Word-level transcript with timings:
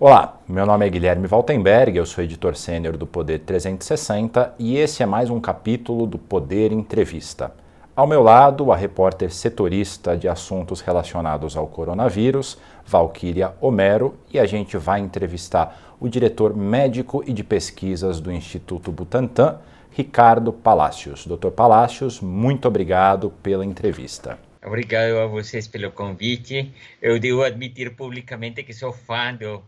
Olá, 0.00 0.40
meu 0.48 0.64
nome 0.64 0.86
é 0.86 0.88
Guilherme 0.88 1.26
Valtenberg, 1.26 1.98
eu 1.98 2.06
sou 2.06 2.22
editor 2.22 2.54
sênior 2.54 2.96
do 2.96 3.04
Poder 3.04 3.40
360 3.40 4.54
e 4.56 4.76
esse 4.76 5.02
é 5.02 5.06
mais 5.06 5.28
um 5.28 5.40
capítulo 5.40 6.06
do 6.06 6.16
Poder 6.16 6.70
Entrevista. 6.70 7.52
Ao 7.96 8.06
meu 8.06 8.22
lado, 8.22 8.70
a 8.70 8.76
repórter 8.76 9.32
setorista 9.32 10.16
de 10.16 10.28
assuntos 10.28 10.80
relacionados 10.80 11.56
ao 11.56 11.66
coronavírus, 11.66 12.58
Valquíria 12.86 13.54
Homero, 13.60 14.14
e 14.32 14.38
a 14.38 14.46
gente 14.46 14.76
vai 14.76 15.00
entrevistar 15.00 15.96
o 15.98 16.08
diretor 16.08 16.56
médico 16.56 17.24
e 17.26 17.32
de 17.32 17.42
pesquisas 17.42 18.20
do 18.20 18.30
Instituto 18.30 18.92
Butantan, 18.92 19.58
Ricardo 19.90 20.52
Palacios. 20.52 21.26
Dr. 21.26 21.50
Palacios, 21.50 22.20
muito 22.20 22.68
obrigado 22.68 23.32
pela 23.42 23.66
entrevista. 23.66 24.38
Obrigado 24.64 25.18
a 25.18 25.26
vocês 25.26 25.66
pelo 25.66 25.90
convite. 25.90 26.72
Eu 27.02 27.18
devo 27.18 27.42
admitir 27.42 27.96
publicamente 27.96 28.62
que 28.62 28.72
sou 28.72 28.92
fã 28.92 29.34
do 29.34 29.60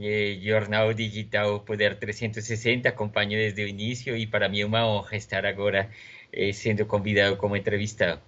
eh, 0.00 0.38
jornal 0.42 0.92
digital 0.92 1.60
Poder 1.60 1.98
360, 1.98 2.88
acompanho 2.88 3.30
desde 3.30 3.62
o 3.62 3.68
início 3.68 4.16
e 4.16 4.26
para 4.26 4.48
mim 4.48 4.60
é 4.60 4.66
uma 4.66 4.86
honra 4.86 5.16
estar 5.16 5.44
agora 5.46 5.88
eh, 6.32 6.52
sendo 6.52 6.84
convidado 6.84 7.36
como 7.36 7.56
entrevistado. 7.56 8.20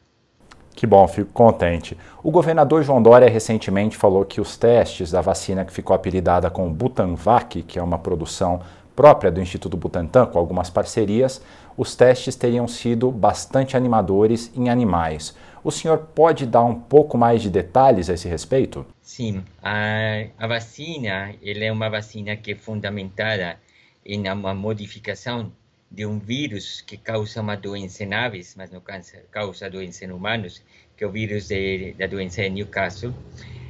Que 0.74 0.86
bom, 0.86 1.08
fico 1.08 1.32
contente. 1.32 1.96
O 2.22 2.30
governador 2.30 2.82
João 2.82 3.02
Dória 3.02 3.30
recentemente 3.30 3.96
falou 3.96 4.26
que 4.26 4.42
os 4.42 4.58
testes 4.58 5.10
da 5.10 5.22
vacina 5.22 5.64
que 5.64 5.72
ficou 5.72 5.96
apelidada 5.96 6.50
com 6.50 6.70
Butanvac, 6.70 7.62
que 7.62 7.78
é 7.78 7.82
uma 7.82 7.98
produção 7.98 8.60
própria 8.94 9.30
do 9.30 9.40
Instituto 9.40 9.76
Butantan, 9.76 10.26
com 10.26 10.38
algumas 10.38 10.68
parcerias, 10.68 11.40
os 11.76 11.94
testes 11.94 12.36
teriam 12.36 12.68
sido 12.68 13.10
bastante 13.10 13.76
animadores 13.76 14.50
em 14.54 14.68
animais. 14.68 15.34
O 15.66 15.72
senhor 15.72 15.98
pode 15.98 16.46
dar 16.46 16.62
um 16.62 16.80
pouco 16.80 17.18
mais 17.18 17.42
de 17.42 17.50
detalhes 17.50 18.08
a 18.08 18.14
esse 18.14 18.28
respeito? 18.28 18.86
Sim, 19.02 19.44
a, 19.60 20.24
a 20.38 20.46
vacina 20.46 21.34
ela 21.44 21.64
é 21.64 21.72
uma 21.72 21.90
vacina 21.90 22.36
que 22.36 22.52
é 22.52 22.54
fundamentada 22.54 23.58
em 24.04 24.30
uma 24.30 24.54
modificação 24.54 25.52
de 25.90 26.06
um 26.06 26.20
vírus 26.20 26.82
que 26.82 26.96
causa 26.96 27.40
uma 27.40 27.56
doença 27.56 28.04
em 28.04 28.14
aves, 28.14 28.54
mas 28.56 28.70
não 28.70 28.80
causa 29.28 29.68
doença 29.68 30.04
em 30.04 30.12
humanos, 30.12 30.62
que 30.96 31.02
é 31.02 31.06
o 31.08 31.10
vírus 31.10 31.48
de, 31.48 31.94
da 31.94 32.06
doença 32.06 32.42
de 32.42 32.50
Newcastle. 32.50 33.12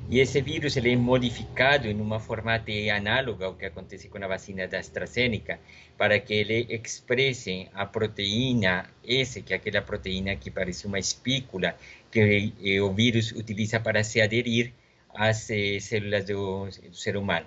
E 0.09 0.21
esse 0.21 0.41
vírus 0.41 0.77
ele 0.77 0.93
é 0.93 0.97
modificado 0.97 1.89
em 1.89 2.01
uma 2.01 2.21
formato 2.21 2.71
análoga 2.95 3.47
ao 3.47 3.55
que 3.55 3.67
acontece 3.67 4.09
com 4.09 4.23
a 4.23 4.29
vacina 4.29 4.69
da 4.69 4.79
AstraZeneca, 4.79 5.59
para 5.99 6.21
que 6.21 6.33
ele 6.33 6.65
expresse 6.71 7.69
a 7.75 7.85
proteína 7.85 8.89
S, 9.05 9.43
que 9.43 9.53
é 9.53 9.57
aquela 9.57 9.83
proteína 9.83 10.37
que 10.37 10.49
parece 10.49 10.87
uma 10.87 11.01
espícula 11.01 11.77
que 12.11 12.53
eh, 12.63 12.81
o 12.81 12.93
vírus 12.95 13.33
utiliza 13.33 13.81
para 13.81 14.05
se 14.05 14.21
aderir 14.21 14.73
às 15.13 15.49
células 15.81 16.25
do, 16.25 16.67
do 16.67 16.95
ser 16.95 17.17
humano. 17.17 17.47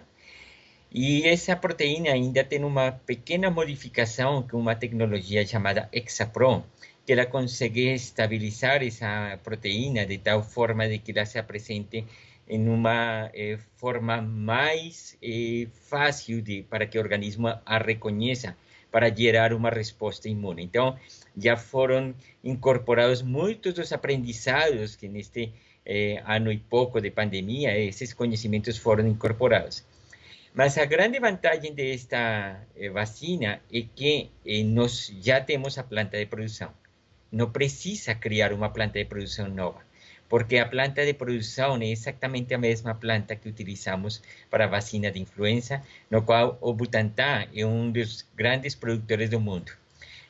E 0.91 1.25
essa 1.27 1.55
proteína 1.55 2.11
ainda 2.11 2.43
tem 2.43 2.63
uma 2.63 2.91
pequena 2.91 3.49
modificação 3.49 4.43
com 4.43 4.57
uma 4.57 4.75
tecnologia 4.75 5.45
chamada 5.45 5.87
Hexapron, 5.93 6.63
que 7.05 7.13
ela 7.13 7.25
consegue 7.25 7.93
estabilizar 7.93 8.83
essa 8.83 9.39
proteína 9.43 10.05
de 10.05 10.17
tal 10.17 10.43
forma 10.43 10.89
de 10.89 10.97
que 10.97 11.11
ela 11.11 11.25
se 11.25 11.39
apresente 11.39 12.05
em 12.50 12.67
uma 12.67 13.30
eh, 13.33 13.59
forma 13.78 14.22
mais 14.22 15.16
eh, 15.22 15.67
fácil 15.88 16.42
de, 16.42 16.64
para 16.64 16.88
que 16.88 16.97
o 16.97 17.02
organismo 17.02 17.47
a 17.47 17.78
reconheça, 17.78 18.58
para 18.92 19.16
gerar 19.16 19.53
uma 19.53 19.69
resposta 19.69 20.28
imune. 20.28 20.64
Então, 20.64 20.97
já 21.38 21.55
foram 21.55 22.16
incorporados 22.44 23.22
muitos 23.22 23.73
dos 23.73 23.94
aprendizados 23.94 24.95
que 24.95 25.08
neste 25.08 25.53
eh, 25.86 26.22
ano 26.25 26.52
e 26.52 26.58
pouco 26.58 27.00
de 27.00 27.11
pandemia, 27.11 27.77
esses 27.77 28.14
conhecimentos 28.14 28.77
foram 28.77 29.08
incorporados. 29.08 29.86
Mas 30.53 30.77
a 30.77 30.86
grande 30.86 31.20
vantagem 31.20 31.73
desta 31.73 32.66
eh, 32.76 32.89
vacina 32.89 33.61
é 33.71 33.81
que 33.95 34.31
eh, 34.45 34.64
nós 34.64 35.14
já 35.21 35.39
temos 35.39 35.77
a 35.77 35.83
planta 35.83 36.17
de 36.17 36.26
produção. 36.26 36.73
Não 37.31 37.52
precisa 37.52 38.16
criar 38.16 38.52
uma 38.54 38.70
planta 38.70 38.98
de 38.98 39.05
produção 39.05 39.48
nova 39.48 39.89
porque 40.30 40.58
a 40.60 40.66
planta 40.67 41.04
de 41.04 41.14
produção 41.14 41.82
é 41.82 41.88
exatamente 41.88 42.54
a 42.54 42.58
mesma 42.58 42.94
planta 42.94 43.36
que 43.36 43.50
utilizamos 43.50 44.22
para 44.50 44.67
vacina 44.67 45.12
de 45.12 45.20
influenza, 45.20 45.82
no 46.10 46.22
qual 46.22 46.58
o 46.62 46.72
Butantan 46.72 47.48
é 47.54 47.66
um 47.66 47.92
dos 47.92 48.26
grandes 48.36 48.76
produtores 48.76 49.30
do 49.30 49.40
mundo. 49.42 49.72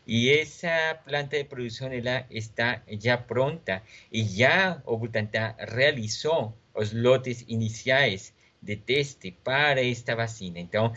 E 0.07 0.31
essa 0.31 0.97
planta 1.05 1.37
de 1.37 1.45
ela 1.91 2.25
está 2.31 2.81
já 2.99 3.17
pronta 3.17 3.83
e 4.11 4.23
já 4.23 4.81
o 4.85 4.97
Butantan 4.97 5.53
realizou 5.59 6.57
os 6.73 6.93
lotes 6.93 7.43
iniciais 7.47 8.33
de 8.61 8.75
teste 8.75 9.31
para 9.43 9.85
esta 9.85 10.15
vacina. 10.15 10.59
Então, 10.59 10.93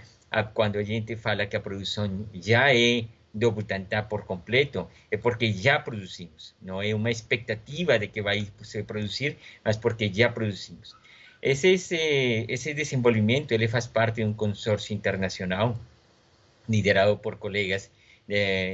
quando 0.54 0.78
a 0.78 0.82
gente 0.82 1.14
fala 1.16 1.44
que 1.44 1.56
a 1.56 1.60
produção 1.60 2.26
já 2.32 2.74
é 2.74 3.04
do 3.32 3.50
Butantan 3.50 4.04
por 4.04 4.24
completo, 4.24 4.88
é 5.10 5.16
porque 5.16 5.52
já 5.52 5.78
produzimos. 5.78 6.54
Não 6.60 6.82
é 6.82 6.94
uma 6.94 7.10
expectativa 7.10 7.98
de 7.98 8.08
que 8.08 8.20
vai 8.20 8.46
se 8.62 8.82
produzir, 8.82 9.36
mas 9.64 9.76
porque 9.76 10.10
já 10.12 10.28
produzimos. 10.28 10.94
Esse, 11.40 11.72
esse, 11.72 12.46
esse 12.48 12.74
desenvolvimento 12.74 13.52
ele 13.52 13.66
faz 13.66 13.86
parte 13.86 14.16
de 14.16 14.24
um 14.24 14.32
consórcio 14.32 14.94
internacional 14.94 15.76
liderado 16.68 17.16
por 17.18 17.36
colegas 17.36 17.90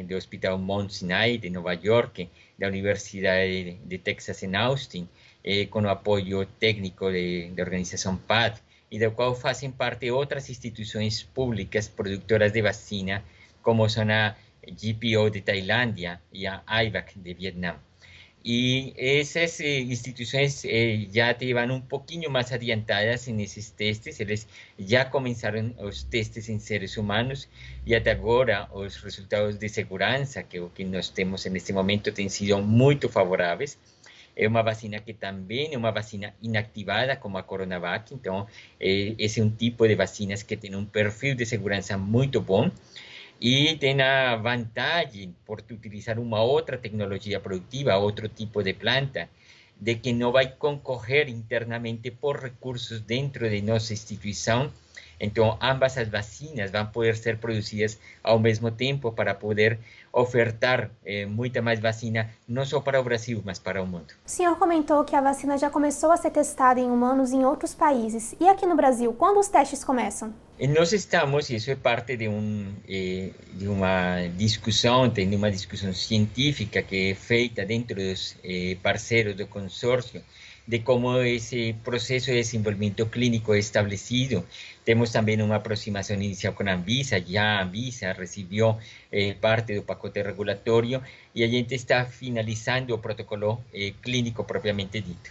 do 0.07 0.15
Hospital 0.17 0.59
Mount 0.59 0.91
Sinai 0.91 1.39
de 1.39 1.51
Nova 1.51 1.73
York, 1.73 2.29
da 2.59 2.69
Universidade 2.69 3.79
de 3.85 3.99
Texas 3.99 4.43
em 4.43 4.55
Austin, 4.55 5.09
eh, 5.43 5.67
com 5.67 5.83
o 5.83 5.89
apoio 5.89 6.45
técnico 6.45 7.07
da 7.55 7.63
organização 7.63 8.17
PAD, 8.17 8.61
e 8.91 8.99
do 8.99 9.11
qual 9.11 9.35
fazem 9.35 9.71
parte 9.71 10.11
outras 10.11 10.49
instituições 10.49 11.23
públicas 11.23 11.89
produtoras 11.89 12.53
de 12.53 12.63
vacina, 12.63 13.25
como 13.63 13.89
são 13.89 14.09
a 14.11 14.35
GPO 14.71 15.31
de 15.31 15.43
Tailandia 15.43 16.21
y 16.33 16.47
a 16.47 16.63
IVAC 16.67 17.15
de 17.15 17.35
Vietnam. 17.35 17.77
Y 18.43 18.95
esas 18.97 19.61
eh, 19.61 19.81
instituciones 19.81 20.65
eh, 20.65 21.09
ya 21.11 21.37
te 21.37 21.53
van 21.53 21.71
un 21.71 21.87
poquito 21.87 22.31
más 22.31 22.53
adiantadas 22.53 23.29
en 23.29 23.41
esos 23.41 23.73
testes, 23.73 24.21
ellos 24.21 24.47
ya 24.79 25.11
comenzaron 25.11 25.75
los 25.81 26.09
testes 26.09 26.49
en 26.49 26.61
seres 26.61 26.97
humanos 26.97 27.49
y 27.85 27.95
hasta 27.95 28.13
ahora 28.13 28.69
los 28.73 29.03
resultados 29.03 29.59
de 29.59 29.69
seguridad 29.69 30.27
que, 30.49 30.67
que 30.75 30.85
nós 30.85 31.13
temos 31.13 31.47
en 31.47 31.57
este 31.57 31.73
momento 31.73 32.11
han 32.17 32.31
sido 32.31 32.61
muy 32.63 32.97
favorables. 32.97 33.79
É 34.37 34.47
uma 34.47 34.63
vacina 34.63 35.01
que 35.01 35.15
também 35.15 35.75
é 35.75 35.77
uma 35.77 35.91
vacina 35.91 36.33
inactivada, 36.41 37.17
como 37.17 37.39
a 37.39 37.43
Coronavac. 37.43 38.15
Então, 38.15 38.47
é, 38.79 39.17
esse 39.19 39.41
é 39.41 39.45
um 39.45 39.51
tipo 39.51 39.87
de 39.89 39.97
vacinas 39.97 40.45
que 40.45 40.57
tem 40.57 40.77
um 40.77 40.87
perfil 40.87 41.35
de 41.35 41.45
segurança 41.45 41.99
muito 41.99 42.41
bom 42.41 42.71
y 43.41 43.77
tiene 43.77 44.03
a 44.03 44.37
por 45.47 45.63
utilizar 45.71 46.19
una 46.19 46.41
otra 46.41 46.81
tecnología 46.81 47.43
productiva, 47.43 47.99
otro 47.99 48.29
tipo 48.29 48.63
de 48.63 48.75
planta, 48.75 49.29
de 49.79 50.01
que 50.01 50.13
no 50.13 50.33
va 50.33 50.41
a 50.41 50.55
concorrer 50.57 51.29
internamente 51.29 52.11
por 52.11 52.43
recursos 52.43 53.07
dentro 53.07 53.49
de 53.49 53.63
nuestra 53.63 53.95
institución. 53.95 54.73
Entonces, 55.21 55.59
ambas 55.61 55.97
las 55.97 56.11
vacinas 56.11 56.75
a 56.75 56.93
poder 56.93 57.17
ser 57.17 57.39
producidas 57.39 57.99
al 58.23 58.41
mismo 58.41 58.73
tiempo 58.73 59.15
para 59.15 59.39
poder 59.39 59.79
ofertar 60.13 60.91
eh, 61.05 61.27
muita 61.27 61.61
mais 61.61 61.81
vacina, 61.81 62.31
não 62.47 62.65
só 62.65 62.81
para 62.81 63.01
o 63.01 63.05
Brasil, 63.05 63.43
mas 63.45 63.59
para 63.59 63.83
o 63.83 63.87
mundo. 63.87 64.15
O 64.27 64.31
senhor 64.31 64.57
comentou 64.57 65.05
que 65.05 65.15
a 65.17 65.21
vacina 65.21 65.59
já 65.59 65.71
começou 65.71 66.11
a 66.11 66.17
ser 66.17 66.31
testada 66.31 66.81
em 66.81 66.91
humanos 66.91 67.33
em 67.33 67.45
outros 67.45 67.75
países. 67.75 68.35
E 68.41 68.49
aqui 68.49 68.67
no 68.67 68.77
Brasil, 68.77 69.13
quando 69.13 69.39
os 69.39 69.49
testes 69.49 69.85
começam? 69.85 70.33
Nós 70.61 70.93
estamos, 70.93 71.51
e 71.51 71.55
isso 71.55 71.71
é 71.71 71.77
parte 71.77 72.17
de, 72.17 72.29
um, 72.29 72.75
eh, 72.89 73.31
de 73.53 73.69
uma 73.69 74.27
discussão, 74.37 75.09
tem 75.09 75.33
uma 75.35 75.53
discussão 75.53 75.93
científica 75.93 76.83
que 76.83 77.11
é 77.11 77.15
feita 77.15 77.65
dentro 77.65 77.95
dos 77.95 78.37
eh, 78.43 78.77
parceiros 78.83 79.37
do 79.37 79.47
consórcio, 79.47 80.21
de 80.67 80.81
como 80.81 81.17
esse 81.23 81.75
processo 81.85 82.27
de 82.27 82.35
desenvolvimento 82.35 83.07
clínico 83.07 83.55
é 83.55 83.59
estabelecido. 83.59 84.45
Temos 84.89 85.11
também 85.13 85.37
uma 85.43 85.57
aproximação 85.57 86.17
inicial 86.17 86.55
com 86.55 86.67
a 86.67 86.73
Anvisa, 86.73 87.21
já 87.21 87.59
a 87.59 87.63
Anvisa 87.63 88.11
recebeu 88.15 88.79
eh, 89.13 89.35
parte 89.35 89.75
do 89.75 89.83
pacote 89.83 90.23
regulatório 90.23 91.03
e 91.35 91.45
a 91.45 91.47
gente 91.47 91.75
está 91.75 92.07
finalizando 92.07 92.95
o 92.95 92.99
protocolo 92.99 93.63
eh, 93.71 93.93
clínico 94.01 94.45
propriamente 94.45 94.99
dito. 95.03 95.31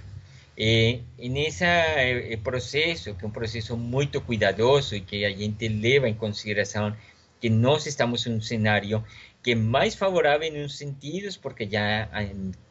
Eh, 0.55 0.99
nesse 1.17 1.65
eh, 1.65 2.37
processo, 2.43 3.15
que 3.15 3.25
é 3.25 3.27
um 3.27 3.31
processo 3.31 3.75
muito 3.75 4.21
cuidadoso 4.21 4.95
e 4.95 5.01
que 5.01 5.25
a 5.25 5.31
gente 5.31 5.67
leva 5.67 6.07
em 6.07 6.13
consideração 6.13 6.95
que 7.41 7.49
nós 7.49 7.87
estamos 7.87 8.27
em 8.27 8.35
um 8.35 8.41
cenário 8.41 9.03
que 9.41 9.53
é 9.53 9.55
mais 9.55 9.95
favorável 9.95 10.47
em 10.47 10.65
uns 10.65 10.77
sentidos, 10.77 11.35
porque 11.35 11.67
já 11.67 12.07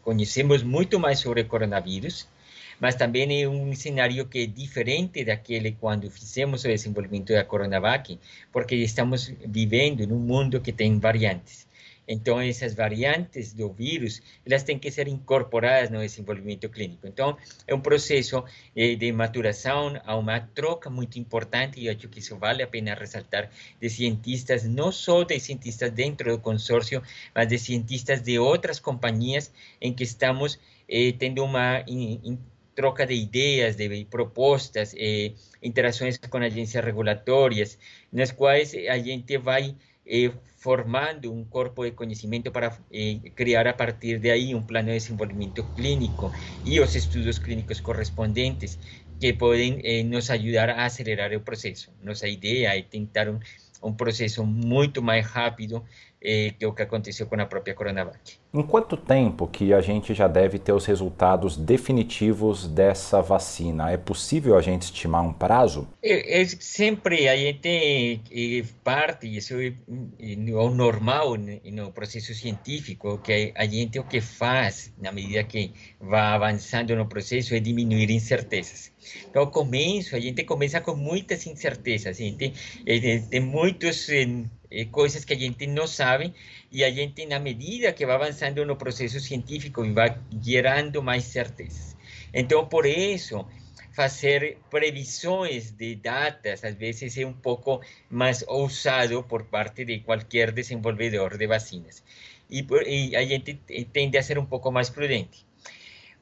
conhecemos 0.03 0.63
muito 0.63 1.01
mais 1.01 1.19
sobre 1.19 1.41
o 1.41 1.47
coronavírus, 1.47 2.29
mas 2.81 2.95
também 2.95 3.43
é 3.43 3.49
um 3.49 3.75
cenário 3.75 4.27
que 4.27 4.41
é 4.41 4.47
diferente 4.47 5.25
daquele 5.25 5.73
quando 5.73 6.11
fizemos 6.11 6.65
o 6.65 6.69
desenvolvimento 6.69 7.33
da 7.33 7.45
Coronavac, 7.45 8.19
porque 8.53 8.75
estamos 8.77 9.33
vivendo 9.47 10.07
num 10.07 10.19
mundo 10.19 10.61
que 10.61 10.73
tem 10.73 10.99
variantes. 10.99 11.67
Então, 12.09 12.41
essas 12.41 12.75
variantes 12.75 13.53
do 13.53 13.73
vírus, 13.73 14.23
elas 14.47 14.63
têm 14.63 14.79
que 14.79 14.91
ser 14.91 15.09
incorporadas 15.09 15.91
no 15.91 15.99
desenvolvimento 15.99 16.69
clínico. 16.69 17.07
Então, 17.07 17.37
é 17.67 17.75
um 17.75 17.81
processo 17.81 18.45
eh, 18.77 18.95
de 18.95 19.11
maturação, 19.11 20.01
há 20.05 20.17
uma 20.17 20.39
troca 20.41 20.89
muito 20.89 21.19
importante, 21.19 21.81
e 21.81 21.89
acho 21.89 22.09
que 22.09 22.21
isso 22.21 22.37
vale 22.37 22.63
a 22.63 22.67
pena 22.67 22.95
ressaltar, 22.95 23.51
de 23.81 23.91
cientistas, 23.91 24.65
não 24.65 24.93
só 24.93 25.25
de 25.25 25.39
cientistas 25.41 25.91
dentro 25.91 26.31
do 26.31 26.39
consórcio, 26.39 27.03
mas 27.35 27.49
de 27.49 27.59
cientistas 27.59 28.23
de 28.23 28.39
outras 28.39 28.79
companhias 28.79 29.53
em 29.81 29.93
que 29.93 30.05
estamos 30.05 30.59
eh, 30.89 31.13
tendo 31.19 31.43
uma 31.43 31.85
troca 32.77 33.07
de 33.07 33.15
ideias, 33.15 33.77
de 33.77 34.07
propostas, 34.09 34.95
eh, 34.97 35.35
interações 35.63 36.19
com 36.19 36.39
agências 36.39 36.85
regulatórias, 36.85 37.79
nas 38.13 38.31
quais 38.33 38.75
a 38.89 38.99
gente 38.99 39.39
vai 39.39 39.75
eh, 40.05 40.31
formando 40.57 41.33
un 41.33 41.45
cuerpo 41.47 41.85
de 41.85 41.93
conocimiento 41.93 42.53
para 42.53 42.79
eh, 42.91 43.33
crear 43.35 43.67
a 43.67 43.77
partir 43.77 44.21
de 44.21 44.31
ahí 44.31 44.55
un 44.55 44.67
plano 44.67 44.89
de 44.89 44.95
desenvolvimiento 44.95 45.73
clínico 45.75 46.33
y 46.63 46.77
los 46.79 46.95
estudios 46.95 47.41
clínicos 47.41 47.81
correspondientes 47.83 48.79
que 49.21 49.33
pueden 49.35 49.81
eh, 49.83 50.05
nos 50.05 50.31
ayudar 50.31 50.71
a 50.71 50.85
acelerar 50.85 51.33
el 51.33 51.43
proceso. 51.43 51.93
Nuestra 52.03 52.29
idea 52.29 52.75
es 52.77 52.85
intentar 52.85 53.31
un, 53.31 53.41
un 53.81 53.97
processo 53.97 54.45
muito 54.45 55.03
mais 55.03 55.27
rápido 55.33 55.85
que 56.21 56.67
o 56.67 56.73
que 56.73 56.83
aconteceu 56.83 57.27
com 57.27 57.41
a 57.41 57.47
própria 57.47 57.75
Coronavac. 57.75 58.39
Em 58.53 58.63
quanto 58.63 58.97
tempo 58.97 59.47
que 59.47 59.75
a 59.75 59.81
gente 59.81 60.15
já 60.15 60.27
deve 60.27 60.59
ter 60.59 60.73
os 60.73 60.87
resultados 60.87 61.57
definitivos 61.57 62.67
dessa 62.67 63.21
vacina? 63.21 63.91
É 63.91 63.99
possível 63.99 64.57
a 64.57 64.63
gente 64.63 64.85
estimar 64.85 65.23
um 65.23 65.33
prazo? 65.33 65.87
É, 66.03 66.41
é 66.41 66.45
sempre 66.47 67.29
a 67.29 67.37
gente 67.37 68.23
é, 68.31 68.65
parte, 68.83 69.27
isso 69.27 69.55
é, 69.61 69.75
é 70.19 70.55
o 70.55 70.71
normal 70.71 71.37
no 71.37 71.93
processo 71.93 72.35
científico, 72.35 73.19
que 73.19 73.53
a 73.55 73.67
gente 73.67 73.99
o 73.99 74.05
que 74.05 74.21
faz 74.21 74.93
na 74.99 75.13
medida 75.13 75.45
que 75.45 75.73
vai 76.01 76.21
avançando 76.21 76.97
no 76.97 77.07
processo 77.07 77.55
é 77.55 77.61
diminuir 77.61 78.11
incertezas. 78.11 78.91
Então, 79.29 79.43
ao 79.43 79.51
começo, 79.51 80.17
a 80.17 80.21
gente 80.21 80.45
começa 80.45 80.81
com 80.81 80.97
muitas 80.97 81.47
incertezas, 81.47 82.09
a 82.09 82.13
gente 82.13 82.53
tem 83.31 83.41
muitas 83.41 84.09
eh, 84.71 84.85
coisas 84.87 85.25
que 85.25 85.33
a 85.33 85.39
gente 85.39 85.67
não 85.67 85.87
sabe 85.87 86.35
e 86.71 86.85
a 86.85 86.91
gente, 86.91 87.25
na 87.27 87.39
medida 87.39 87.93
que 87.93 88.05
vai 88.07 88.17
avançando 88.17 88.65
no 88.65 88.77
processo 88.77 89.21
científico, 89.21 89.83
vai 89.93 90.19
gerando 90.43 91.03
mais 91.03 91.25
certezas. 91.25 91.97
Então, 92.33 92.67
por 92.67 92.87
isso, 92.87 93.47
fazer 93.93 94.59
previsões 94.71 95.71
de 95.71 95.97
datas 95.97 96.63
às 96.65 96.75
vezes 96.75 97.17
é 97.17 97.25
um 97.25 97.33
pouco 97.33 97.81
mais 98.11 98.45
ousado 98.47 99.23
por 99.25 99.45
parte 99.45 99.85
de 99.85 100.01
qualquer 100.01 100.53
desenvolvedor 100.53 101.39
de 101.39 101.47
vacinas. 101.47 102.03
E, 102.51 103.17
a 103.17 103.25
gente 103.25 103.55
tende 103.93 104.19
a 104.19 104.23
ser 104.23 104.39
um 104.39 104.47
pouco 104.47 104.71
mais 104.71 104.91
prudente. 104.91 105.47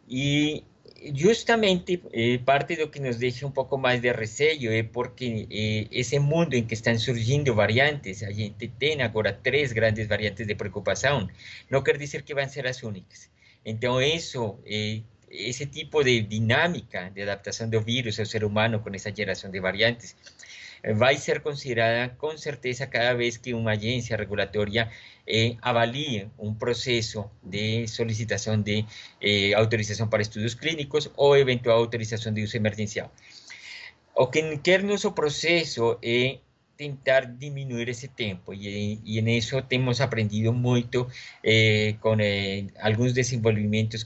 E 0.08 0.62
justamente 1.20 2.00
eh, 2.12 2.38
parte 2.38 2.76
de 2.76 2.84
lo 2.84 2.90
que 2.90 3.00
nos 3.00 3.18
deja 3.18 3.46
un 3.46 3.52
poco 3.52 3.78
más 3.78 4.00
de 4.00 4.12
receio 4.12 4.70
es 4.72 4.84
porque 4.84 5.46
eh, 5.50 5.88
ese 5.90 6.20
mundo 6.20 6.56
en 6.56 6.66
que 6.66 6.74
están 6.74 6.98
surgiendo 6.98 7.54
variantes, 7.54 8.22
a 8.22 8.32
gente 8.32 8.68
tiene 8.78 9.04
ahora 9.04 9.40
tres 9.42 9.72
grandes 9.72 10.08
variantes 10.08 10.46
de 10.46 10.56
preocupación, 10.56 11.30
no 11.68 11.82
quiere 11.82 11.98
decir 11.98 12.24
que 12.24 12.34
van 12.34 12.46
a 12.46 12.48
ser 12.48 12.64
las 12.64 12.82
únicas. 12.82 13.30
Entonces 13.64 14.14
eso, 14.14 14.60
eh, 14.64 15.02
ese 15.30 15.66
tipo 15.66 16.04
de 16.04 16.22
dinámica 16.22 17.10
de 17.10 17.22
adaptación 17.22 17.70
del 17.70 17.84
virus 17.84 18.20
al 18.20 18.26
ser 18.26 18.44
humano 18.44 18.82
con 18.82 18.94
esa 18.94 19.10
generación 19.10 19.52
de 19.52 19.60
variantes, 19.60 20.16
va 20.92 21.08
a 21.08 21.16
ser 21.16 21.42
considerada 21.42 22.16
con 22.16 22.38
certeza 22.38 22.90
cada 22.90 23.14
vez 23.14 23.38
que 23.38 23.54
una 23.54 23.72
agencia 23.72 24.16
regulatoria 24.16 24.90
eh, 25.26 25.56
avalie 25.62 26.28
un 26.36 26.58
proceso 26.58 27.30
de 27.42 27.88
solicitación 27.88 28.62
de 28.64 28.84
eh, 29.20 29.54
autorización 29.54 30.10
para 30.10 30.22
estudios 30.22 30.56
clínicos 30.56 31.10
o 31.16 31.36
eventual 31.36 31.78
autorización 31.78 32.34
de 32.34 32.44
uso 32.44 32.56
emergencial. 32.56 33.10
O 34.12 34.30
que 34.30 34.60
quer 34.62 34.84
nosso 34.84 35.14
processo 35.14 35.98
é 36.02 36.38
tentar 36.76 37.26
diminuir 37.26 37.88
esse 37.88 38.08
tempo 38.08 38.52
e, 38.52 39.00
e 39.04 39.22
nisso 39.22 39.60
temos 39.62 40.00
aprendido 40.00 40.52
muito 40.52 41.06
eh, 41.42 41.94
com 42.00 42.16
eh, 42.20 42.64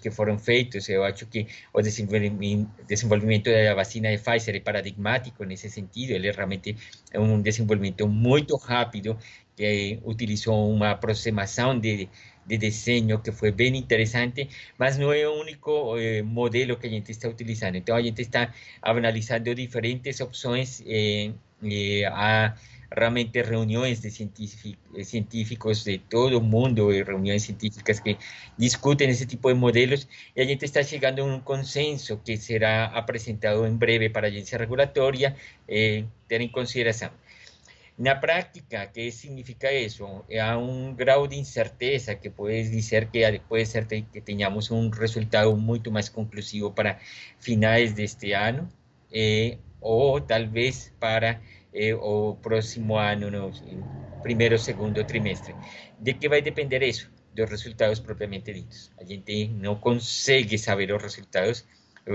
que 0.00 0.10
foram 0.10 0.38
feitos. 0.38 0.88
Eu 0.88 1.04
acho 1.04 1.26
que 1.26 1.46
o 1.72 1.80
desenvolvimento, 1.80 2.70
desenvolvimento 2.86 3.50
da 3.50 3.74
vacina 3.74 4.10
de 4.10 4.18
Pfizer 4.18 4.56
é 4.56 4.60
paradigmático 4.60 5.44
nesse 5.44 5.70
sentido. 5.70 6.12
Ele 6.12 6.28
é 6.28 6.32
realmente 6.32 6.76
um 7.14 7.40
desenvolvimento 7.40 8.06
muito 8.08 8.56
rápido 8.56 9.18
que 9.56 9.98
utilizou 10.04 10.70
uma 10.70 10.92
aproximação 10.92 11.78
de, 11.78 12.08
de 12.46 12.56
desenho 12.58 13.20
que 13.20 13.32
foi 13.32 13.50
bem 13.50 13.76
interessante, 13.76 14.48
mas 14.78 14.96
não 14.96 15.12
é 15.12 15.26
o 15.28 15.32
único 15.32 15.96
eh, 15.98 16.22
modelo 16.22 16.76
que 16.76 16.86
a 16.86 16.90
gente 16.90 17.10
está 17.10 17.28
utilizando. 17.28 17.76
Então, 17.76 17.96
a 17.96 18.02
gente 18.02 18.22
está 18.22 18.52
analisando 18.80 19.54
diferentes 19.54 20.20
opções 20.20 20.82
eh, 20.86 21.32
eh, 21.62 22.04
há 22.06 22.54
realmente 22.90 23.42
reuniões 23.42 24.00
de 24.00 24.10
científicos 24.10 25.84
de 25.84 25.98
todo 25.98 26.38
o 26.38 26.40
mundo, 26.40 26.92
e 26.92 27.02
reuniões 27.02 27.42
científicas 27.42 28.00
que 28.00 28.16
discutem 28.56 29.10
esse 29.10 29.26
tipo 29.26 29.48
de 29.48 29.54
modelos, 29.54 30.08
e 30.34 30.40
a 30.40 30.44
gente 30.44 30.64
está 30.64 30.82
chegando 30.82 31.20
a 31.20 31.24
um 31.24 31.40
consenso 31.40 32.18
que 32.24 32.36
será 32.36 32.86
apresentado 32.86 33.66
em 33.66 33.76
breve 33.76 34.10
para 34.10 34.26
a 34.26 34.30
agência 34.30 34.58
regulatória 34.58 35.36
eh, 35.68 36.04
ter 36.26 36.40
em 36.40 36.48
consideração. 36.48 37.10
Na 37.98 38.14
prática, 38.14 38.86
¿qué 38.92 39.10
significa 39.10 39.72
eso? 39.72 40.24
A 40.40 40.56
un 40.56 40.96
grado 40.96 41.26
de 41.26 41.34
incerteza 41.34 42.14
que 42.14 42.30
puede 42.30 42.68
decir 42.70 43.08
que 43.08 43.40
puede 43.48 43.66
ser 43.66 43.88
que 43.88 44.20
tengamos 44.20 44.70
un 44.70 44.92
resultado 44.92 45.56
mucho 45.56 45.90
más 45.90 46.08
conclusivo 46.08 46.72
para 46.72 47.00
finales 47.40 47.96
de 47.96 48.04
este 48.04 48.36
año 48.36 48.70
eh, 49.10 49.58
o 49.80 50.20
tal 50.20 50.48
vez 50.48 50.92
para 50.98 51.40
eh, 51.72 51.94
o 51.94 52.36
próximo 52.42 52.98
año, 52.98 53.30
no, 53.30 53.52
primero 54.22 54.58
segundo 54.58 55.04
trimestre. 55.06 55.54
¿De 55.98 56.18
qué 56.18 56.28
va 56.28 56.36
a 56.36 56.40
depender 56.40 56.82
eso? 56.82 57.08
De 57.34 57.42
los 57.42 57.50
resultados 57.50 58.00
propiamente 58.00 58.52
ditos. 58.52 58.90
A 59.00 59.04
gente 59.04 59.48
no 59.48 59.80
consegue 59.80 60.58
saber 60.58 60.90
los 60.90 61.02
resultados 61.02 61.66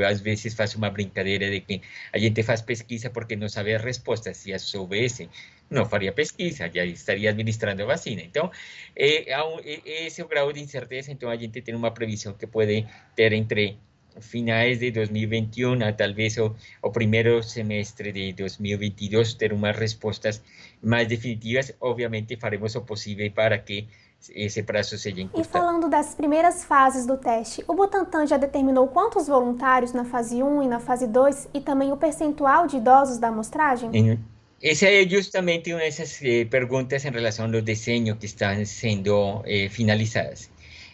às 0.02 0.22
vezes 0.22 0.56
faz 0.56 0.76
uma 0.76 0.90
brincadeira 0.90 1.50
de 1.50 1.62
que 1.62 1.82
a 2.12 2.18
gente 2.18 2.42
faz 2.42 2.62
pesquisa 2.62 3.12
porque 3.12 3.36
não 3.36 3.50
sabe 3.50 3.76
a 3.76 3.78
resposta. 3.78 4.34
Se 4.34 4.54
a 4.54 4.58
soubesse, 4.58 5.30
não 5.70 5.86
faria 5.86 6.12
pesquisa, 6.12 6.70
já 6.74 6.84
estaria 6.86 7.30
administrando 7.30 7.86
vacina. 7.86 8.22
Então, 8.22 8.50
é, 8.96 9.32
é, 9.32 10.06
esse 10.08 10.24
de 10.24 10.60
incerteza. 10.60 11.12
Então, 11.12 11.30
a 11.30 11.36
gente 11.36 11.62
tem 11.62 11.76
uma 11.76 11.92
previsão 11.92 12.34
que 12.34 12.48
pode 12.48 12.88
ter 13.16 13.34
entre 13.34 13.78
finais 14.20 14.80
de 14.80 14.92
2021 14.92 15.84
a 15.84 15.94
talvez 15.94 16.38
o, 16.38 16.56
o 16.82 16.92
primeiro 16.92 17.42
semestre 17.44 18.12
de 18.12 18.34
2022 18.34 19.34
ter 19.34 19.54
umas 19.54 19.78
respostas 19.78 20.42
mais 20.82 21.08
definitivas. 21.08 21.74
Obviamente, 21.80 22.38
faremos 22.38 22.76
o 22.76 22.82
possível 22.82 23.30
para 23.32 23.58
que 23.58 23.88
esse 24.36 24.64
prazo 24.64 24.98
seja 24.98 25.22
encurtado. 25.22 25.48
E 25.48 25.52
falando 25.52 25.90
das 25.90 26.16
primeiras 26.16 26.64
fases 26.64 27.06
do 27.06 27.18
teste, 27.18 27.64
o 27.68 27.74
Butantan 27.74 28.26
já 28.26 28.38
determinou 28.38 28.88
quantos 28.88 29.28
voluntários 29.28 29.92
na 29.92 30.06
fase 30.06 30.42
1 30.42 30.64
e 30.64 30.68
na 30.68 30.80
fase 30.80 31.08
2 31.08 31.50
e 31.54 31.60
também 31.60 31.92
o 31.92 31.98
percentual 31.98 32.68
de 32.68 32.78
idosos 32.78 33.18
da 33.18 33.28
amostragem? 33.28 34.20
Essa 34.62 34.86
é 34.88 35.06
justamente 35.06 35.74
uma 35.74 35.82
dessas 35.82 36.22
eh, 36.24 36.46
perguntas 36.46 37.04
em 37.04 37.12
relação 37.12 37.54
ao 37.54 37.62
desenho 37.62 38.16
que 38.16 38.26
estão 38.26 38.66
sendo 38.66 39.44
eh, 39.46 39.68
finalizadas. 39.70 40.50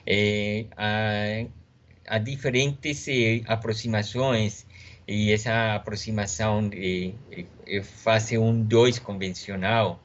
Eh, 0.07 0.65
há, 0.75 1.45
há, 2.09 2.17
diferentes 2.17 3.07
eh, 3.07 3.41
aproximações 3.47 4.65
e 5.07 5.31
essa 5.31 5.75
aproximação 5.75 6.67
de 6.69 7.13
fase 7.83 8.37
1, 8.37 8.63
2 8.63 8.99
convencional 8.99 10.03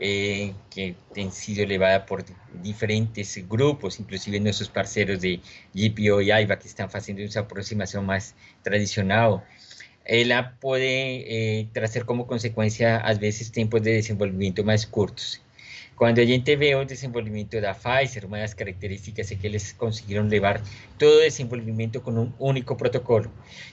eh, 0.00 0.52
que 0.70 0.96
tem 1.12 1.30
sido 1.30 1.64
levada 1.66 2.00
por 2.00 2.24
diferentes 2.62 3.36
grupos, 3.38 3.98
inclusive 4.00 4.40
nossos 4.40 4.68
parceiros 4.68 5.20
de 5.20 5.40
GPO 5.74 6.20
e 6.22 6.32
AIVA, 6.32 6.56
que 6.56 6.66
estão 6.66 6.88
fazendo 6.88 7.20
essa 7.20 7.40
aproximação 7.40 8.02
mais 8.02 8.34
tradicional, 8.62 9.44
ela 10.04 10.42
pode 10.42 10.84
eh, 10.84 11.66
trazer 11.72 12.04
como 12.04 12.26
consequência, 12.26 12.98
às 12.98 13.18
vezes, 13.18 13.50
tempos 13.50 13.80
de 13.80 13.96
desenvolvimento 13.96 14.64
mais 14.64 14.84
curtos. 14.84 15.40
Quando 15.96 16.18
a 16.18 16.24
gente 16.24 16.56
vê 16.56 16.74
o 16.74 16.84
desenvolvimento 16.84 17.60
da 17.60 17.72
Pfizer, 17.72 18.26
uma 18.26 18.38
das 18.38 18.52
características 18.52 19.30
é 19.30 19.36
que 19.36 19.46
eles 19.46 19.72
conseguiram 19.72 20.26
levar 20.26 20.60
todo 20.98 21.18
o 21.18 21.20
desenvolvimento 21.20 22.00
com 22.00 22.10
um 22.10 22.32
único 22.38 22.74
protocolo. 22.74 23.30